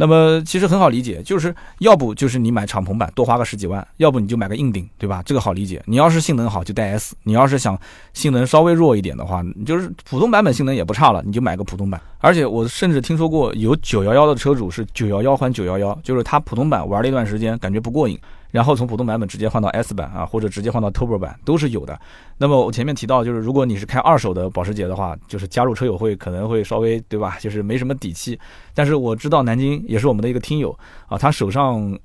[0.00, 5.20] 那么其实很好理解，就是要不就是你买敞篷版多花个十几万，要不你就买个硬顶，对吧？
[5.26, 5.82] 这个好理解。
[5.86, 7.76] 你要是性能好就带 S，你要是想
[8.14, 12.00] 性能稍微弱一点的话，你就是普通版本性能也不差了，你就买个普通版。
[12.18, 18.16] 而且我甚至听说过有九幺幺的车主是九幺幺换九幺幺，就是他普通版玩了一段时间感觉不过瘾。
[18.50, 21.98] 然后从普通版本直接换到 S 版啊，或者直接换到 Turbo 版都是有的。
[22.36, 28.38] 那么我前面提到，就是如果你是开二手的保时捷的话，就是加入车友会可能会稍微对吧，就是没什么底气。
[28.74, 30.76] 但是我知道南京也是我们的一个听友
[31.08, 31.98] 啊，他手上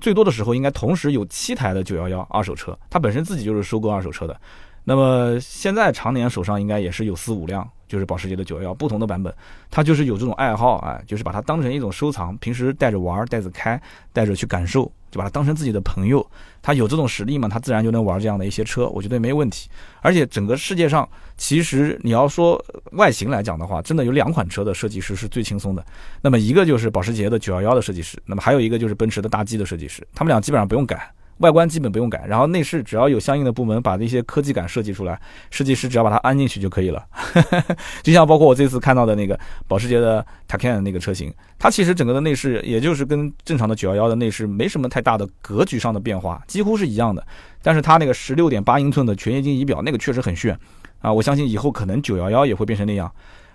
[0.00, 4.40] 最多的时候应该同时有七台的911二手车，他本身自己就是收购二手车的。
[4.84, 9.32] 那么现在常年手上应该也是有四五辆，就是保时捷的911不同的版本，
[9.70, 13.80] 他就是有这种爱好啊，就是把它当成一种收藏，平时带着玩，带着开，
[14.12, 14.90] 带着去感受。
[15.10, 16.24] 就把它当成自己的朋友，
[16.62, 19.68] 他有这种实力嘛，他自然就能玩这样的一些车，我觉得没问题。
[20.02, 25.84] 而且整个世界上，其实你要说外形来讲的话，真的有两款车的设计师是最轻松的。
[26.22, 31.12] 那么一个就是保时捷的911的设计师，那么还有一个就是奔驰的大 G 的设计师，他们俩基本上不用改。
[31.40, 35.20] 外观基本不用改，然后内饰只要有相应的部门把那些科技感设计出来，
[35.50, 37.04] 设计师只要把它安进去就可以了。
[38.02, 47.26] 就像包括我这次看到的那个保时捷的 Taycan 那个车型，它其实整个的内饰也就是跟正常的911的内饰没什么太大的格局上的变化，几乎是一样的。
[47.62, 50.58] 但是它那个16.8英寸的全液晶仪表那个确实很炫
[51.00, 51.12] 啊！
[51.12, 53.10] 我相信以后可能911也会变成那样。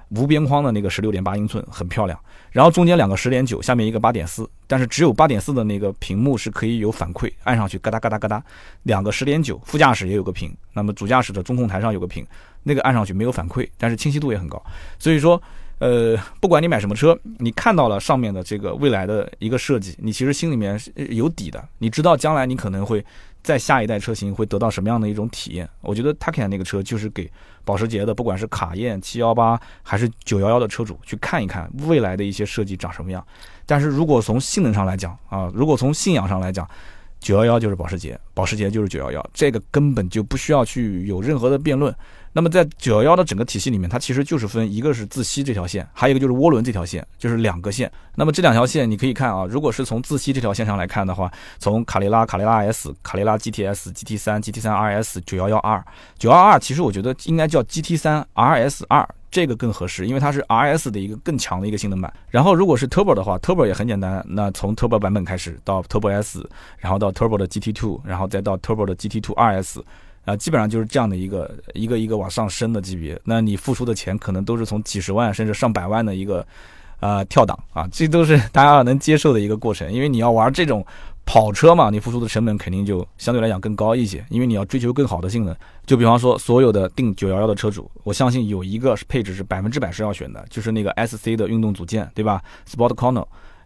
[0.09, 2.19] 无边框的那个十六点八英寸很漂亮，
[2.51, 8.43] 然后中间两个十点九，下面一个八点四，但是只有八点四的那个屏幕是可以有反馈，按上去嘎哒嘎哒嘎哒，
[8.83, 12.25] 两个十点九，副驾驶也有个屏，那么主驾驶的中控台上有个屏，
[12.63, 14.61] 那个按上去没有反馈，但是清晰度也很高，
[14.99, 15.41] 所以说。
[15.79, 21.61] 呃，不管你买什么车，你看到了上面的这个未来的一个设计，你其实心里面是有底的。
[21.79, 23.03] 你知道将来你可能会
[23.45, 25.69] 在下一代车型会得到什么样的一种体验。
[25.81, 27.31] 我觉得 Taycan 那个车就是给
[27.63, 33.23] 保时捷的，不管是卡宴、七幺八还是九幺幺的车主去看一看未来的一些设计长什么样。
[33.67, 36.67] 但是如果从性能上来讲啊，如果从信仰上来讲，
[37.19, 41.95] 九幺幺就是保时捷，保时捷就是九幺幺，这个根本就不需要去有任何的辩论。
[42.37, 47.89] 那么在九幺幺的整个体系里面，它其实就是分一个是自吸这条线，还有一个就是涡轮这条线，就是两个线。
[48.15, 55.81] 那么这两条线你可以看啊，如果是从自吸这条线上来看的话，从卡雷拉、卡雷拉 S、卡雷拉 GTS、GT 三、GT 三 RS、九幺幺 R、
[56.19, 62.13] 九幺二，其实我觉得应该叫 GT 三 RS 二，这个更合适，因为它是 RS 的一个更强的一个性能版。
[62.29, 66.45] 然后如果是 Turbo 的话，Turbo 也很简单，那从 Turbo 版本开始到 Turbo S，
[66.79, 69.81] 然后到 Turbo 的 GT Two，然后再到 Turbo 的 GT Two RS。
[70.25, 76.45] 啊，基本上就是这样的一个一个一个往上升的级别，那你付出的钱可能都是从几十万甚至上百万的一个，
[76.99, 79.91] 呃，跳档啊，这都是大家能接受的一个过程。
[79.93, 80.85] 因为你要玩这种
[81.25, 85.55] 跑车嘛，你付出的成本肯定就相对来讲更高一些，因为你要追求更好的性能。
[85.85, 93.25] 就比方说，所有的定九幺幺的车主，我相信有一个配置是百分之百是要选的，就是那个 SC 的运动组件，对吧？Sport Corner。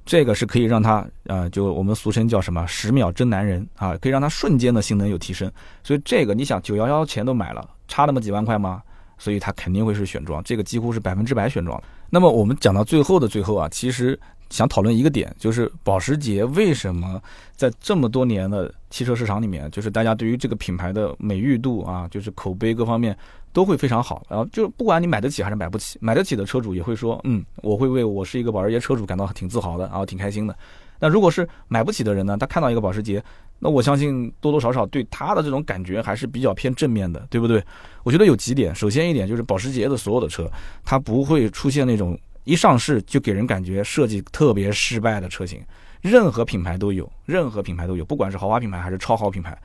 [0.09, 5.51] 这个是可以让它，呃，就我们俗称叫什么“十秒真男人”啊，可以让它瞬间的性能有提升。
[5.83, 8.81] 所以这个你想，九幺幺钱都买了，差那么几万块吗？
[9.19, 11.79] 所以它肯定会是选装，这个几乎是百分之百选装。
[12.09, 14.19] 那么我们讲到最后的最后啊，其实
[14.49, 17.21] 想讨论一个点，就是保时捷为什么
[17.55, 23.17] 在这么多年的汽车市场里面，就是大家对于这个品牌的美誉度啊，就是口碑各方面。
[23.51, 30.55] 都会非常好，然后就不管你买得起还是买不起，买得起的车主也会说，嗯，我会为我是一个保时捷车主感到挺自豪的，然后挺开心的。
[30.99, 33.21] 那如果是买不起的人呢，他看到一个保时捷，
[33.57, 37.61] 那我相信多多少少对他的这种感觉还是比较偏正面的，对不对？
[38.03, 40.47] 我觉得有几点，首先一点就是保时捷的所有的车，
[40.85, 42.15] 它不会出现那种
[42.49, 45.61] 一上市就给人感觉设计特别失败的车型，
[46.01, 49.55] 任何品牌都有，任何品牌都有，不管是豪华品牌还是超豪品牌。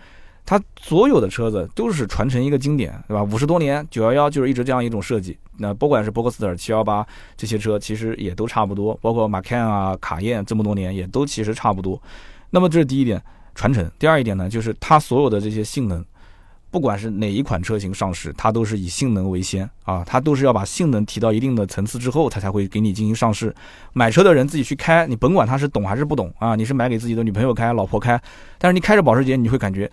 [0.45, 3.23] 它所有的车子都是传承一个经典，对吧？
[3.23, 5.39] 五十多年，九幺幺就是一直这样一种设计。
[5.57, 8.95] 那不管是波克斯特、七幺八这些车，其实也都差不多。
[9.01, 11.99] 包括马 can 啊、卡宴，这么多年也都其实差不多。
[12.51, 13.19] 那么这是第一点，
[13.55, 13.91] 传承。
[13.99, 16.05] 第二一点呢，就是它所有的这些性能，
[16.75, 23.55] 不管是哪一款车型上市，它都是以性能为先啊，它都是要把性能提到一定的层次之后，它才会给你进行上市。
[23.93, 28.21] 买车的人自己去开，你甭管他是懂还是不懂啊，你是买给自己的女朋友开、老婆开，
[28.59, 29.89] 但是你开着保时捷，你会感觉。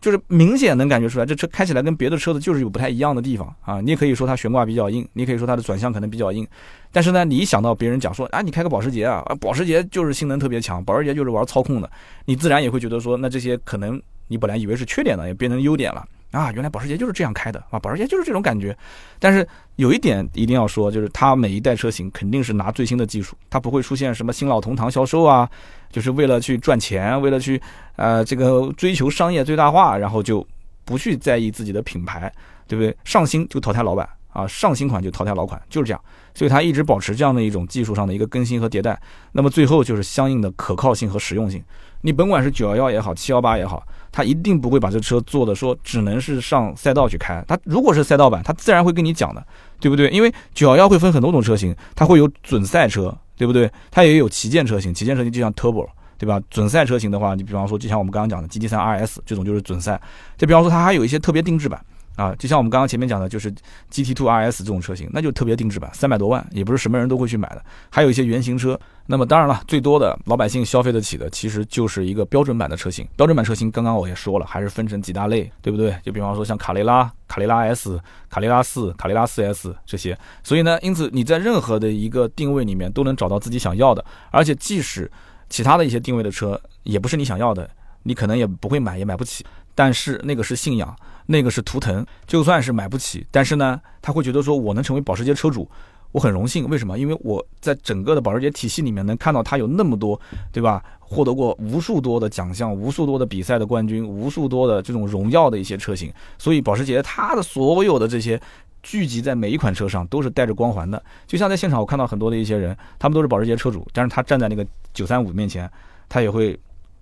[0.00, 3.80] 就是明显能感觉出来，这车开起来跟别的车子就是有不太一样的地方啊！
[3.80, 6.44] 你也可以说它悬挂比较硬，你可以说它的转向可能比较硬，
[6.90, 11.88] 但是呢，你一想到别人讲说啊，你开个保时捷啊，保时捷就是性能特别强，保时捷就是玩操控的，
[12.24, 14.00] 你自然也会觉得说，那这些可能
[14.32, 16.02] 你本来以为是缺点的，也变成优点了。
[16.30, 17.78] 啊，原来保时捷就是这样开的啊！
[17.78, 18.74] 保时捷就是这种感觉，
[19.18, 25.46] 但是有一点一定要说，就是它每一代车型肯定是拿最新的技术，它不会出现什么新老同堂销售啊，
[25.90, 27.60] 就是为了去赚钱，为了去
[27.96, 30.46] 呃这个追求商业最大化，然后就
[30.86, 32.32] 不去在意自己的品牌，
[32.66, 32.96] 对不对？
[33.04, 36.00] 上新就淘汰老板啊，上新款就淘汰老款，就是这样。
[36.32, 38.98] 所以它一直保持这样的一种技术上的一个更新和迭代，
[39.32, 41.62] 那么最后就是相应的可靠性和实用性。
[42.00, 43.86] 你甭管是九幺幺也好，七幺八也好。
[44.12, 47.42] 他一定不会把这车做的说只能是上赛道去开。
[47.48, 49.44] 他如果是赛道版，他自然会跟你讲的，
[49.80, 50.08] 对不对？
[50.10, 53.68] 因为九幺幺会分很多种车型，它会有准赛车，对不对？
[53.90, 55.88] 它也有旗舰车型，旗舰车型就像 Turbo，
[56.18, 56.40] 对吧？
[56.50, 60.00] 准赛车型的话，你比方说就像我们刚刚讲的 GT 三 RS 这种就是准赛。
[60.36, 61.84] 就比方说它还有一些特别定制版。
[62.16, 63.50] 啊，就像我们刚刚前面讲的，就是
[63.90, 67.64] GT2 RS 这种车型，那就特别定制版，三百多万，也不是什么人都会去买的。
[67.90, 73.08] 还有一些原型车，那么当然了，最多的老百姓消费得起的，其实就是一个标准版的车型。
[73.16, 75.96] 标准版车型，刚刚我也说了，还是分成几大类，对不对？
[76.04, 77.98] 就比方说像卡雷拉、卡雷拉 S、
[78.28, 80.16] 卡雷拉四、卡雷拉 4S 这些。
[80.42, 85.10] 所以呢，因此你在任何的一个定位里面都能找到自己想要的，而且即使
[85.48, 87.68] 其他的一些定位的车也不是你想要的，
[88.02, 89.44] 你可能也不会买，也买不起。
[89.74, 90.94] 但是那个是信仰。
[91.24, 95.70] 那个是图腾，就算是买不起，但是呢，他会觉得说，我能成为保时捷车主，
[96.10, 96.68] 我很荣幸。
[96.68, 96.98] 为什么？
[96.98, 100.20] 因为我在整个的保时捷体系里面能看到他有那么多，
[100.50, 100.82] 对吧？
[100.98, 106.12] 获得过无数多的奖项，无数多的比赛的冠军，无数多的这种荣耀的一些车型。
[106.38, 108.38] 所以保时捷它的所有的这些
[108.82, 111.00] 聚集在每一款车上都是带着光环的。
[111.28, 115.70] 就像在现场我看到很多的一些人，他们都是保时捷车主，但是他站在那个九三五面前，
[116.08, 116.58] 他也会。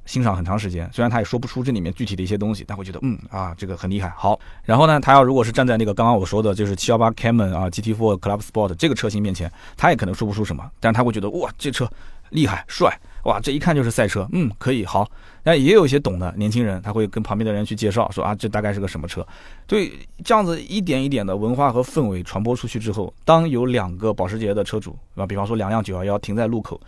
[0.07, 4.09] 欣赏很长时间，虽然他也说不出这里面具体的一些东西，但会觉得嗯啊这个很厉害。
[4.16, 11.88] 好，然后呢，他要如果是站在那个刚刚我说的就是七幺八 Cayman 啊 GT4 Club Sport 这个车型面前，他也可能说不出什么，但是他会觉得哇这车
[12.30, 12.98] 厉害帅。
[13.24, 15.07] 哇，这一看就是赛车，嗯，可以好。
[15.42, 19.26] 那也有一些懂的年轻人，他会跟旁边的人去介绍，说啊，这大概是个什么车。
[19.66, 19.92] 对，
[20.24, 26.80] 这样子一点一点的文化和氛围传播出去之后，当有两个保时捷的车主，啊，比方说两辆911停在路口。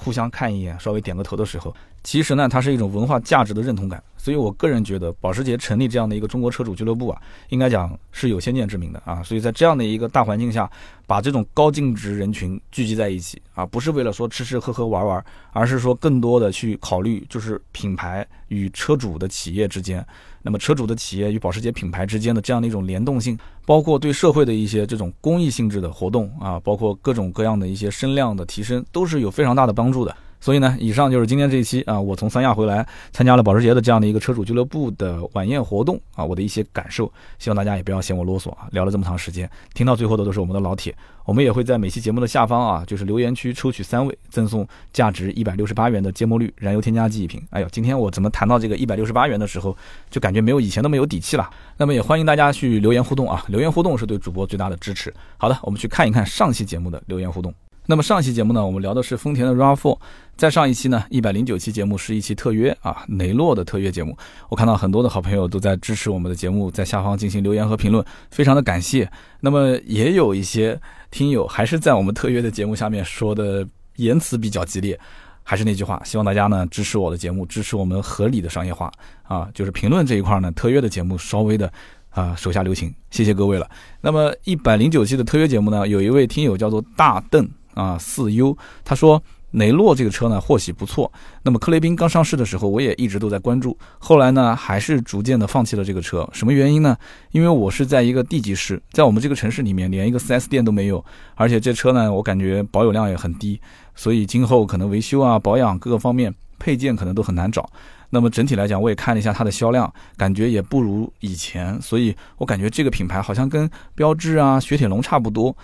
[0.00, 1.74] 互相看一眼，稍微点个头的时候，
[2.04, 4.00] 其实呢，它是一种文化价值的认同感。
[4.16, 9.20] 所以我个人觉得，保时捷成立这样的一个中国车主俱乐部啊，应该讲是有先见之明的啊。
[9.24, 10.70] 所以在这样的一个大环境下，
[11.06, 20.04] 把这种高净值人群聚集在一起啊，不是为了说吃吃喝喝玩玩，而是说更多的去考虑，就是品牌与车主的企业之间。
[20.48, 30.16] 那么车主的企业与保时捷品牌之间的这样的一种联动性，包括对社会的一些这种公益性质的活动啊，包括各种各样的一些声量的提升，都是有非常大的帮助的。
[30.40, 47.42] 所以呢，以上就是今天这一期啊，我从三亚回来参加了保时捷的这样的一个车主俱乐部的晚宴活动啊，我的一些感受，希望大家也不要嫌我啰嗦啊，聊了这么长时间，听到最后的都是我们的老铁，我们也会在每期节目的下方啊，就是留言区抽取三位，赠送价值一百六十八元的芥末绿燃油添加剂一瓶。
[47.50, 49.76] 哎呦，今天我怎么谈到这个一百六十八元的时候，
[50.08, 51.50] 就感觉没有以前那么有底气了。
[51.76, 55.12] 那么也欢迎大家去留言互动啊，留言互动是对主播最大的支持。
[55.36, 57.52] 好的，我们去看一看上期节目的留言互动。
[57.90, 59.98] 那么上期节目呢，我们聊的是丰田的 RAV4。
[60.36, 64.14] 再上一期呢，一百零九期节目是一期特约啊，雷诺的特约节目。
[64.50, 69.10] 我看到很多的好朋友都在支持我们的节目，在下方进行留言和评论，非常的感谢。
[69.40, 70.78] 那么也有一些
[71.10, 73.66] 听友还是在我们特约的节目下面说的
[73.96, 75.00] 言辞比较激烈。
[75.42, 79.48] 还是那句话，希望大家呢支持我的节目，支持我们合理的商业化啊。
[79.54, 81.72] 就是评论这一块呢，特约的节目稍微的
[82.10, 83.66] 啊手下留情，谢谢各位了。
[84.02, 87.48] 那么一百零九期的特约节目呢，有一位听友叫做大邓。
[87.78, 89.22] 啊，四 U，他说
[89.52, 91.10] 雷诺这个车呢，或许不错。
[91.44, 93.78] 那么克雷宾刚上市的时候，我也一直都在关注。
[94.00, 96.28] 后来呢，还是逐渐的放弃了这个车。
[96.32, 96.96] 什么原因呢？
[97.30, 101.02] 因为我是在一个地级市，在我们这个城市里面，连一个 4S 店都没有。
[101.36, 103.60] 而且这车呢，我感觉保有量也很低，
[103.94, 107.70] 所以今后可能维修啊、保养各个方面配件可能都很难找。
[108.10, 111.80] 那么整体来讲，我也看了一下它的销量，感觉也不如以前。
[111.80, 115.56] 所以我感觉这个品牌好像跟标致啊、雪铁龙差不多。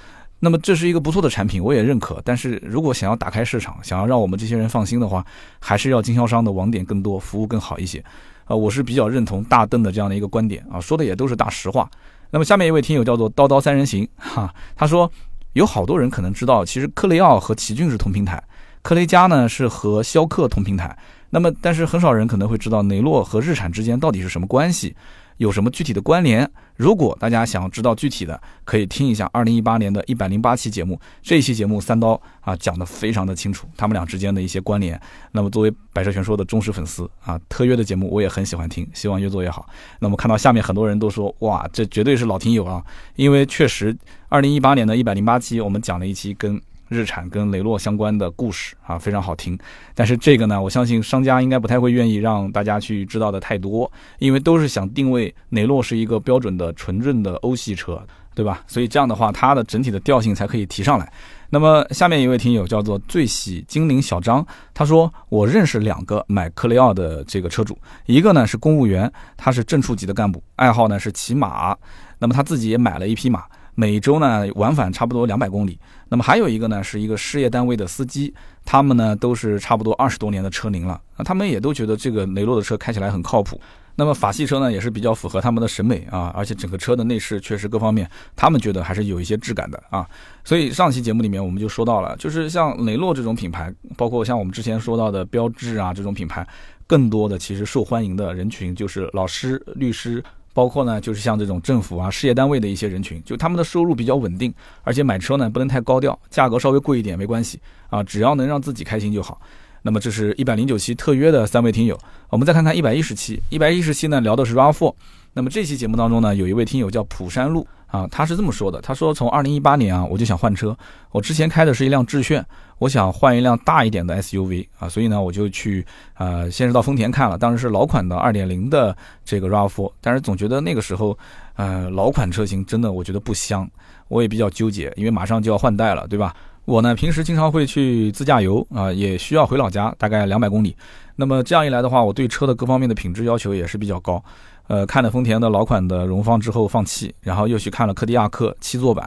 [0.44, 2.20] 那么这是一个不错的产品，我也认可。
[2.22, 5.24] 但是如果想要打开市场，想要让我们这些人放心的话，
[5.58, 8.04] 还是要经销商的网点更多，服务更好一些。
[8.44, 11.90] 啊，我是比较认同大邓的这样的一个观点啊，说的也都是大实话。
[12.30, 15.10] 那么下面一位听友叫做刀刀三人行哈，他说
[15.54, 18.42] 有好多人可能知道，其实克雷奥和奇骏是同平台，
[18.82, 20.94] 克雷嘉呢是和逍客同平台。
[21.30, 24.94] 那么但是很少人可能会知道雷诺和日产之间到底是什么关系。
[25.36, 26.48] 有什么具体的关联？
[26.76, 30.98] 如果大家想要知道具体的，可以听一下二零一八年的一百零八期节目。
[31.22, 35.00] 这一期节目三刀啊讲的非常的清楚，他们俩之间的一些关联。
[35.32, 39.66] 那么作为百车全说的忠实粉丝啊，特约的节目我也很喜欢听，希望越做越好。
[40.00, 42.84] 那么看到下面很多人都说哇，这绝对是老听友啊，
[43.16, 43.96] 因为确实
[44.28, 46.60] 二零一八年的一百零八期我们讲了一期跟。
[46.88, 49.58] 日产跟雷诺相关的故事啊，非常好听。
[49.94, 58.00] 但是这个呢，我相信商家应该不太会愿意让大家去知道的太多，因为都是想定位雷诺是一个标准的纯正的欧系车，
[58.34, 58.62] 对吧？
[58.66, 61.10] 所以这样的话，它的整体的调性才可以提上来。
[61.50, 71.76] 那么下面一位听友叫做最喜精灵小张，他说我认识两个买克雷奥的这个车主，一个呢是公务员，他是正处级的干部，爱好呢是骑马，
[72.18, 73.44] 那么他自己也买了一匹马。
[73.76, 75.78] 每周呢往返差不多两百公里，
[76.14, 78.32] 那么还有一个呢是一个事业单位的司机，
[78.64, 83.60] 他们呢都是差不多二十多年的车龄了，那他们也都觉得这个雷诺的车开起来很靠谱。
[83.96, 90.08] 那么法系车呢也是比较符合他们的审美啊，而且整个车的内饰确实各方面他们觉得还是有一些质感的啊。
[90.44, 96.46] 所以上期节目里面我们就说到了，就是像雷诺这种品牌，包括像我们之前说到的标致啊这种品牌，
[96.86, 100.22] 更多的其实受欢迎的人群就是老师、律师。
[100.54, 109.38] 包括呢，就是像这种政府啊、事业单位的一些人群，就他们的收入比较稳定，而且买车呢不能太高调，价格稍微贵一点没关系啊，只要能让自己开心就好。
[109.82, 111.98] 那么这是一百零九期特约的三位听友，
[112.30, 114.94] 我们再看看一百一十期，一百一十期呢聊的是 RAV4。
[115.34, 117.66] 那么这期节目当中呢，有一位听友叫蒲山路。
[117.86, 120.76] 啊，他是这么说的，他说从二零一八年啊，我就想换车，
[121.12, 122.44] 我之前开的是一辆致炫，
[122.78, 131.16] 我想换一辆大一点的 SUV 啊，所以呢，我就去呃，先是到丰田看了，当时是老款的二点零的这个 RAV4，但是总觉得那个时候，
[131.54, 133.70] 呃，老款车型真的我觉得不香，
[134.08, 136.34] 我也比较纠结，因为马上就要换代了，对吧？
[136.64, 140.74] 我呢平时经常会去自驾游啊，也需要回老家，大概两百公里，
[141.16, 144.22] 那么这样一来的话，我对车的各方面的品质要求也是比较高。
[144.66, 149.06] 呃，看了丰田的老款的荣放之后放弃，然后又去看了柯迪亚克七座版，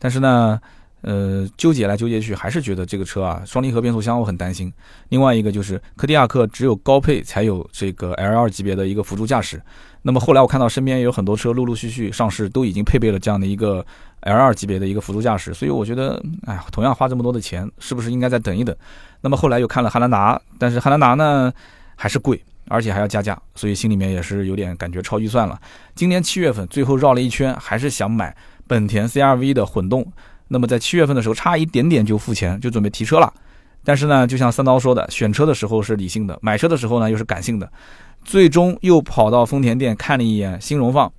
[0.00, 0.60] 但是呢，
[1.02, 4.72] 呃，纠结来纠结去，还是觉得这个车啊，双离合变速箱我很担心。
[5.10, 9.62] 另外一个就是柯迪亚克只有高配才有这个 L2 级别的一个辅助驾驶。
[10.06, 13.84] 那么后来我看到身边有很多车陆陆续续上市，都已经配备了这样的一个
[14.22, 15.52] L2 级别的一个辅助驾驶。
[15.52, 18.72] 所以我觉得，哎，同样花这么多的钱，是不是应该再等一等？
[19.20, 21.52] 那么后来又看了汉兰达，但是汉兰达呢
[21.96, 25.60] 还是贵，而且还要加价，所以心里面也是有点感觉超预算了。
[25.96, 28.32] 今年七月份最后绕了一圈，还是想买
[28.68, 30.06] 本田 CRV 的混动。
[30.46, 33.34] 那么在七月份的时候，差一点点就付钱，就准备提车了。
[33.82, 37.68] 但是呢，就像三刀说的，选车的时候是理性的，买车的时候呢又是感性的。
[38.26, 41.10] 最终又跑到丰田店看了一眼新荣放。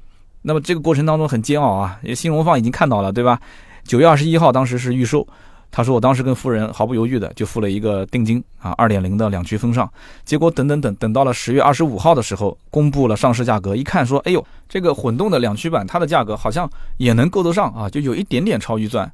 [0.41, 3.39] 那么这个过程当中很煎熬啊，因为新荣放已经看到了，对吧？
[3.85, 5.25] 九月二十一号当时是预售。
[5.69, 9.89] 他说：“我当时跟夫人毫不犹豫的就付了一个定金啊，二点零的两驱风尚。
[10.23, 13.75] 结果等等等等到了十月二十五号的时候，公布了上市价格。
[13.75, 19.11] 一看说，哎呦，这个混动的两驱版它的价格好像也能够得上啊，就有一点点超预算。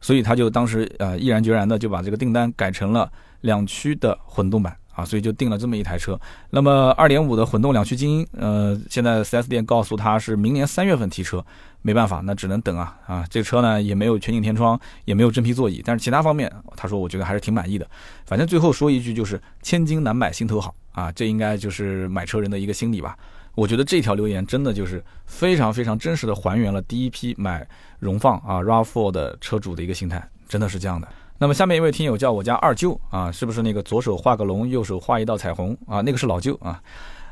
[0.00, 6.18] 所以他就当时呃毅然决然的就把这个订单改成了两驱的混动版。”啊，所以就定了这么一台车。
[6.50, 11.44] 那么二点五的混动两驱精英，呃，现在 4S 店告诉他是明年三月份提车，
[11.82, 13.24] 没办法，那只能等啊啊。
[13.28, 17.86] 这车呢也没有全景天窗，也没有真皮座椅，但是其他方面，他说我觉得还是挺满意的。
[18.24, 23.16] 反正最后说一句就是千金难买心头好啊，这应该就是买车人的一个心理吧。
[23.54, 27.66] 我觉得这条留言真的就是非常非常真实的还原了第一批买
[27.98, 31.08] 荣放啊 RAV4 的车主的一个心态，真的是这样的。
[31.38, 36.00] 那么下面一位听友叫我家二舅啊，是不是那个左手画个龙，右手画一道彩虹啊？
[36.00, 36.80] 那个是老舅啊。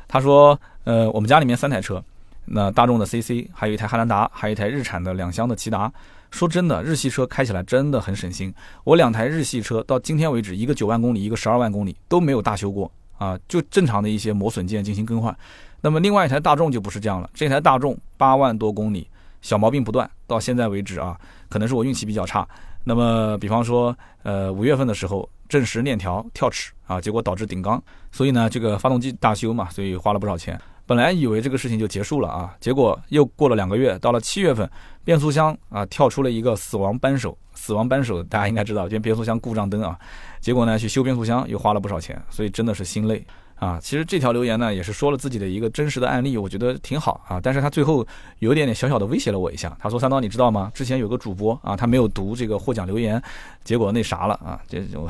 [0.07, 2.03] 他说，呃，我们家里面三台车，
[2.45, 5.91] 那大众的 CC，还有一台汉兰达，还有一台日产的两厢的骐达。
[6.29, 8.53] 说真的，日系车开起来真的很省心。
[8.83, 15.35] 我两台日系车到今天为止，一个九万公里，一个十二万公里，都没有大修过啊，就正常的一些磨损件进行更换。
[15.81, 19.07] 那么另外一台大众就不是这样了，这台大众八万多公里，
[19.41, 21.17] 小毛病不断，到现在为止啊，
[21.49, 22.47] 可能是我运气比较差。
[22.87, 27.81] 那么，比方说，呃，五月份的时候，正时链条跳齿啊，结果导致顶缸，
[28.11, 30.59] 所以呢，这个发动机大修嘛，所以花了不少钱。
[30.85, 34.69] 本来以为这个事情就结束了啊，结果又过了两个月，到了七月份，
[35.03, 39.97] 变速箱啊跳出了一个死亡扳手，死亡扳手大家应该知道，就变速箱故障灯啊，
[40.39, 43.25] 结果呢去修变速箱又花了不少钱，所以真的是心累。
[43.55, 47.39] 啊，其实这条留言呢，也是说了自己的一个真实的案例，我觉得挺好啊。
[47.41, 48.05] 但是他最后
[48.39, 50.69] 有一点点小小的威胁了我一下，他说：“三刀，你知道吗？
[50.73, 53.21] 之前有个主播啊，他没有读这个获奖留言，
[53.63, 54.61] 结果那啥了啊。
[54.67, 55.07] 这就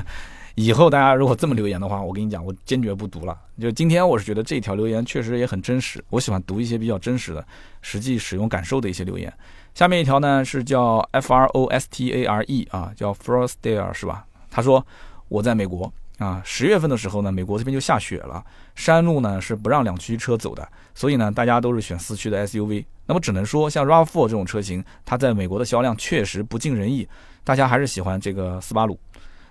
[0.56, 3.36] 以后大家如果这么留言的话，我跟你讲，我坚决不读了。
[3.58, 7.42] 就今天我是觉得这条留言确实也很真实，我喜欢读一些比较真实的、
[7.80, 9.32] 实际使用感受的一些留言。
[9.74, 14.26] 下面一条呢是叫 F R O S T A R E 啊，叫 Frostare 是吧？
[14.50, 14.86] 他说
[15.28, 15.90] 我在美国。
[16.18, 18.42] 啊，十月份的时候呢，美国这边就下雪了，
[18.74, 22.84] 山路呢是不让两驱车走的，所以呢，大家都是选四驱的 SUV。
[23.04, 27.06] 那么只能说，像 RAV4 这种车型，它在美国的销量确实不尽人意，
[27.44, 28.98] 大家还是喜欢这个斯巴鲁。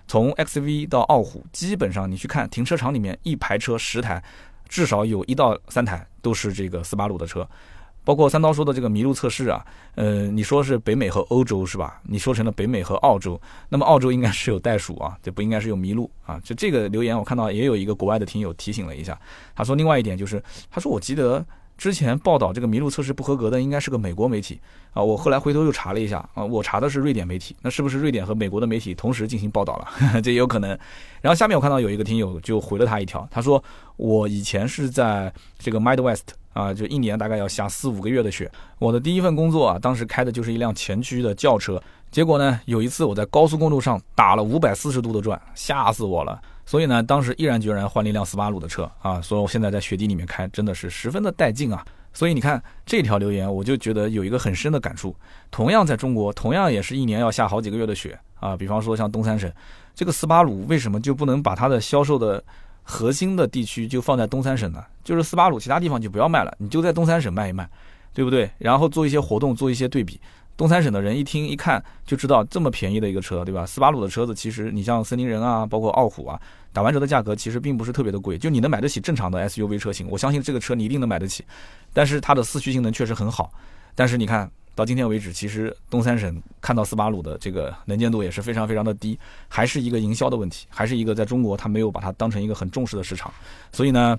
[0.08, 4.22] 从 XV 到傲虎，基本上你去看停车场里面一排车十台，
[4.68, 7.48] 至少有一到三台都是这个斯巴鲁的车。
[8.06, 12.00] 包括三刀说的这个麋鹿测试啊，呃，你说是北美和欧洲是吧？
[12.04, 16.40] 你说成了北美和澳洲，那么澳洲应该是有袋鼠啊，这不应该是有麋鹿啊？
[16.44, 19.18] 就这个留言我看到也有一个国外的听友提醒了一下，
[19.56, 20.40] 他说另外一点就是，
[20.70, 21.44] 他说我记得
[21.76, 24.60] 之前报道这个麋鹿测试不合格的应该是个美国媒体
[24.92, 30.20] 啊，我后来回头又查了一下啊，我查的是瑞典媒体，那是不是瑞典和美国的媒体同时进行报道了？
[30.22, 30.70] 这也有可能。
[31.20, 33.62] 然后下面我看到有一个听友就回了他一条，他说
[33.96, 36.22] 我以前是在这个 Midwest。
[36.56, 38.50] 啊，就一年大概要下四五个月的雪。
[38.78, 41.78] 我的第一份工作啊，当时开的就是一辆前驱的轿车。
[42.10, 46.40] 结果呢，有一次我在高速公路上打了五百四十度的转，吓死我了。
[46.66, 49.18] 所以呢，当时毅然决然换了一辆斯巴鲁的车啊。
[49.22, 51.82] 所以我现在在雪地里面开，真的是十分的带劲啊。
[52.12, 55.16] 所以你看这条留言，我就觉得有一个很深的感触。
[55.50, 58.54] 同样在中国，同样也是一年要下好几个月的雪啊。
[58.54, 59.50] 比方说像东三省，
[59.94, 62.44] 这个斯巴鲁为什么就不能把它的销售的？
[62.88, 67.68] 核心的地区就放在东三省呢，就是斯巴鲁，其他地方就不要卖了，你就在东三省卖一卖，
[68.14, 68.48] 对不对？
[68.58, 70.20] 然后做一些活动，做一些对比。
[70.56, 73.66] 东三省的人一听一看就知道，这么便宜的一个车，对吧？
[73.66, 76.40] 斯巴鲁的车子其实你像森林人啊，包括傲虎啊，
[76.72, 81.44] 打完折的价格其实并不是特别的贵，就你能买得起正常的 SUV 车型，我相信这个车你一定能买得起。
[81.92, 83.52] 但是它的四驱性能确实很好，
[83.94, 84.50] 但是你看。
[84.76, 93.32] 到今天为止，其实东三省看到斯巴鲁的这个能见度也是非常非常的低，还是一个营销的问题，还是一个在中国他没有把它当成一个很重视的市场。
[93.72, 94.18] 所以呢，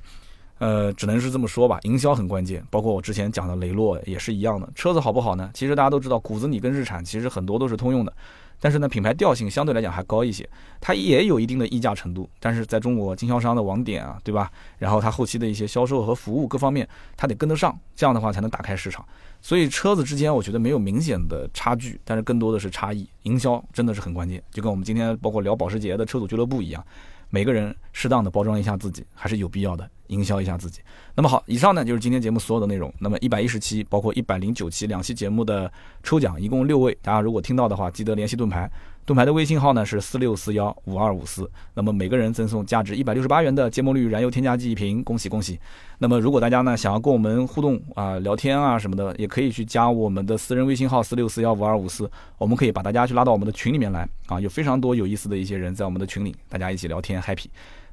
[0.59, 2.65] 呃，只能是这么说吧，营销很关键。
[2.69, 5.49] 包括我之前讲的雷诺也是一样的，车子好不好呢？
[5.53, 8.13] 其实大家都知道，骨子里跟日产其实很多都是通用的。
[8.59, 10.49] 但是呢，品牌调性相对来讲还高一些，
[10.81, 14.51] 它也有一定的溢价程度，但是在中国经销商的网点啊，对吧？
[14.79, 19.05] 然后它后期的一些销售和服务各方面，它得跟得上，这样的话才能打开市场。
[19.41, 23.07] 所以车子之间，我觉得没有明显的差距，但是更多的是差异。
[23.23, 26.83] 营销真的是很关键，就跟我们今天包括聊保时捷的车主俱乐部一样，
[27.29, 29.87] 每个人适当的包装一下自己，还是有必要的。
[30.07, 30.81] 营销一下自己。
[31.15, 32.93] 那么好，以上呢就是今天节目所有的内容。
[32.99, 35.71] 那么一百一十期，包括一百零九期两期节目的
[36.03, 36.97] 抽奖，一共六位。
[37.01, 38.69] 大家如果听到的话，记得联系盾牌。
[39.05, 41.49] 盾牌的微信号呢是四六四幺五二五四。
[41.73, 45.57] 那么每个人赠送价值一百六十八元的芥末绿燃油添加剂一瓶，恭喜恭喜。
[45.97, 52.09] 那么如果大家呢想要跟我们互动啊、聊天啊什么的，也可以去加我们的私人微信号四六四幺五二五四。
[52.37, 57.45] 我们可以把大家去拉到我们的群里面来啊，有非常多有意思的一些人在我们的群里，大家一起聊天 happy。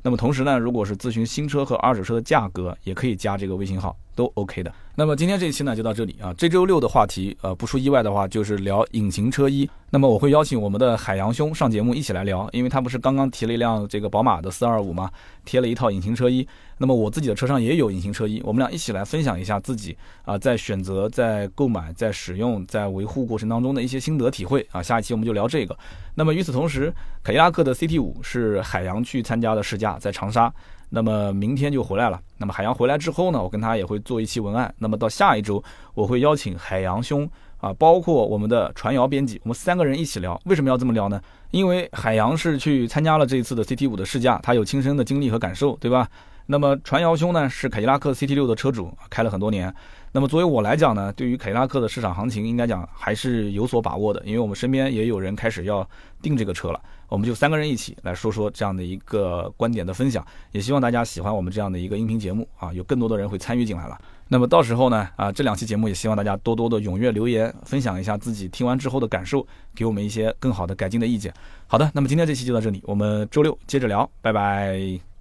[0.06, 4.72] 那么同时呢，如果是咨询新车和二手车的价格，也可以加这个微信号，都 OK 的。
[4.96, 6.32] 那么今天这一期呢就到这里啊。
[6.38, 9.68] 这周六的话题，呃，不出意外的话就是聊隐形车衣。
[9.90, 15.10] 那么我会邀请我们的海洋兄上节目一起来聊，因为他不是刚刚提了一辆这个宝马的四二五吗，
[15.44, 16.46] 贴了一套隐形车衣。
[16.78, 24.82] 那么我自己的车上也有隐形车衣，我们俩一起来分享一下自己啊在选择、在购买、在使用、在维护过程当中的一些心得体会啊。
[24.82, 25.76] 下一期我们就聊这个。
[26.16, 26.92] 那么与此同时，
[27.22, 30.52] 凯迪拉克的 CT 五是海洋去参加的试驾，在长沙。
[30.94, 32.20] 那么明天就回来了。
[32.38, 34.72] 那么海洋回来之后呢，我跟他也会做一期文案。
[34.78, 37.28] 那么到下一周，我会邀请海洋兄
[37.58, 40.40] 啊，包括我们的传谣编辑，我们三个人一起聊。
[40.44, 41.20] 为什么要这么聊呢？
[41.50, 46.08] 因为海洋是去参加了这一次的 CT 五的试驾，他有亲身的经历和感受，对吧？
[46.46, 49.74] 那么传谣兄呢是凯迪拉克 CT 六的车主，开了很多年。
[50.12, 55.88] 那么作为我来讲呢，对于凯迪拉克的市场行情，应该讲还是有所把握的，因为我们身边也有人开始要
[56.22, 56.80] 订这个车了。
[57.08, 63.98] 我们就三个人一起来说说这样的一个观点的分享，也希望大家喜欢我们这样的一个音频节目啊，有更多的人会参与进来了。
[64.26, 71.32] 那么到时候呢，啊，这两期节目也希望大家多多的踊跃留言，分享一下自己听完之后的感受，给我们一些更好的改进的意见。
[71.66, 75.13] 好的，那么今天这期就到这里，我们周六接着聊，拜拜。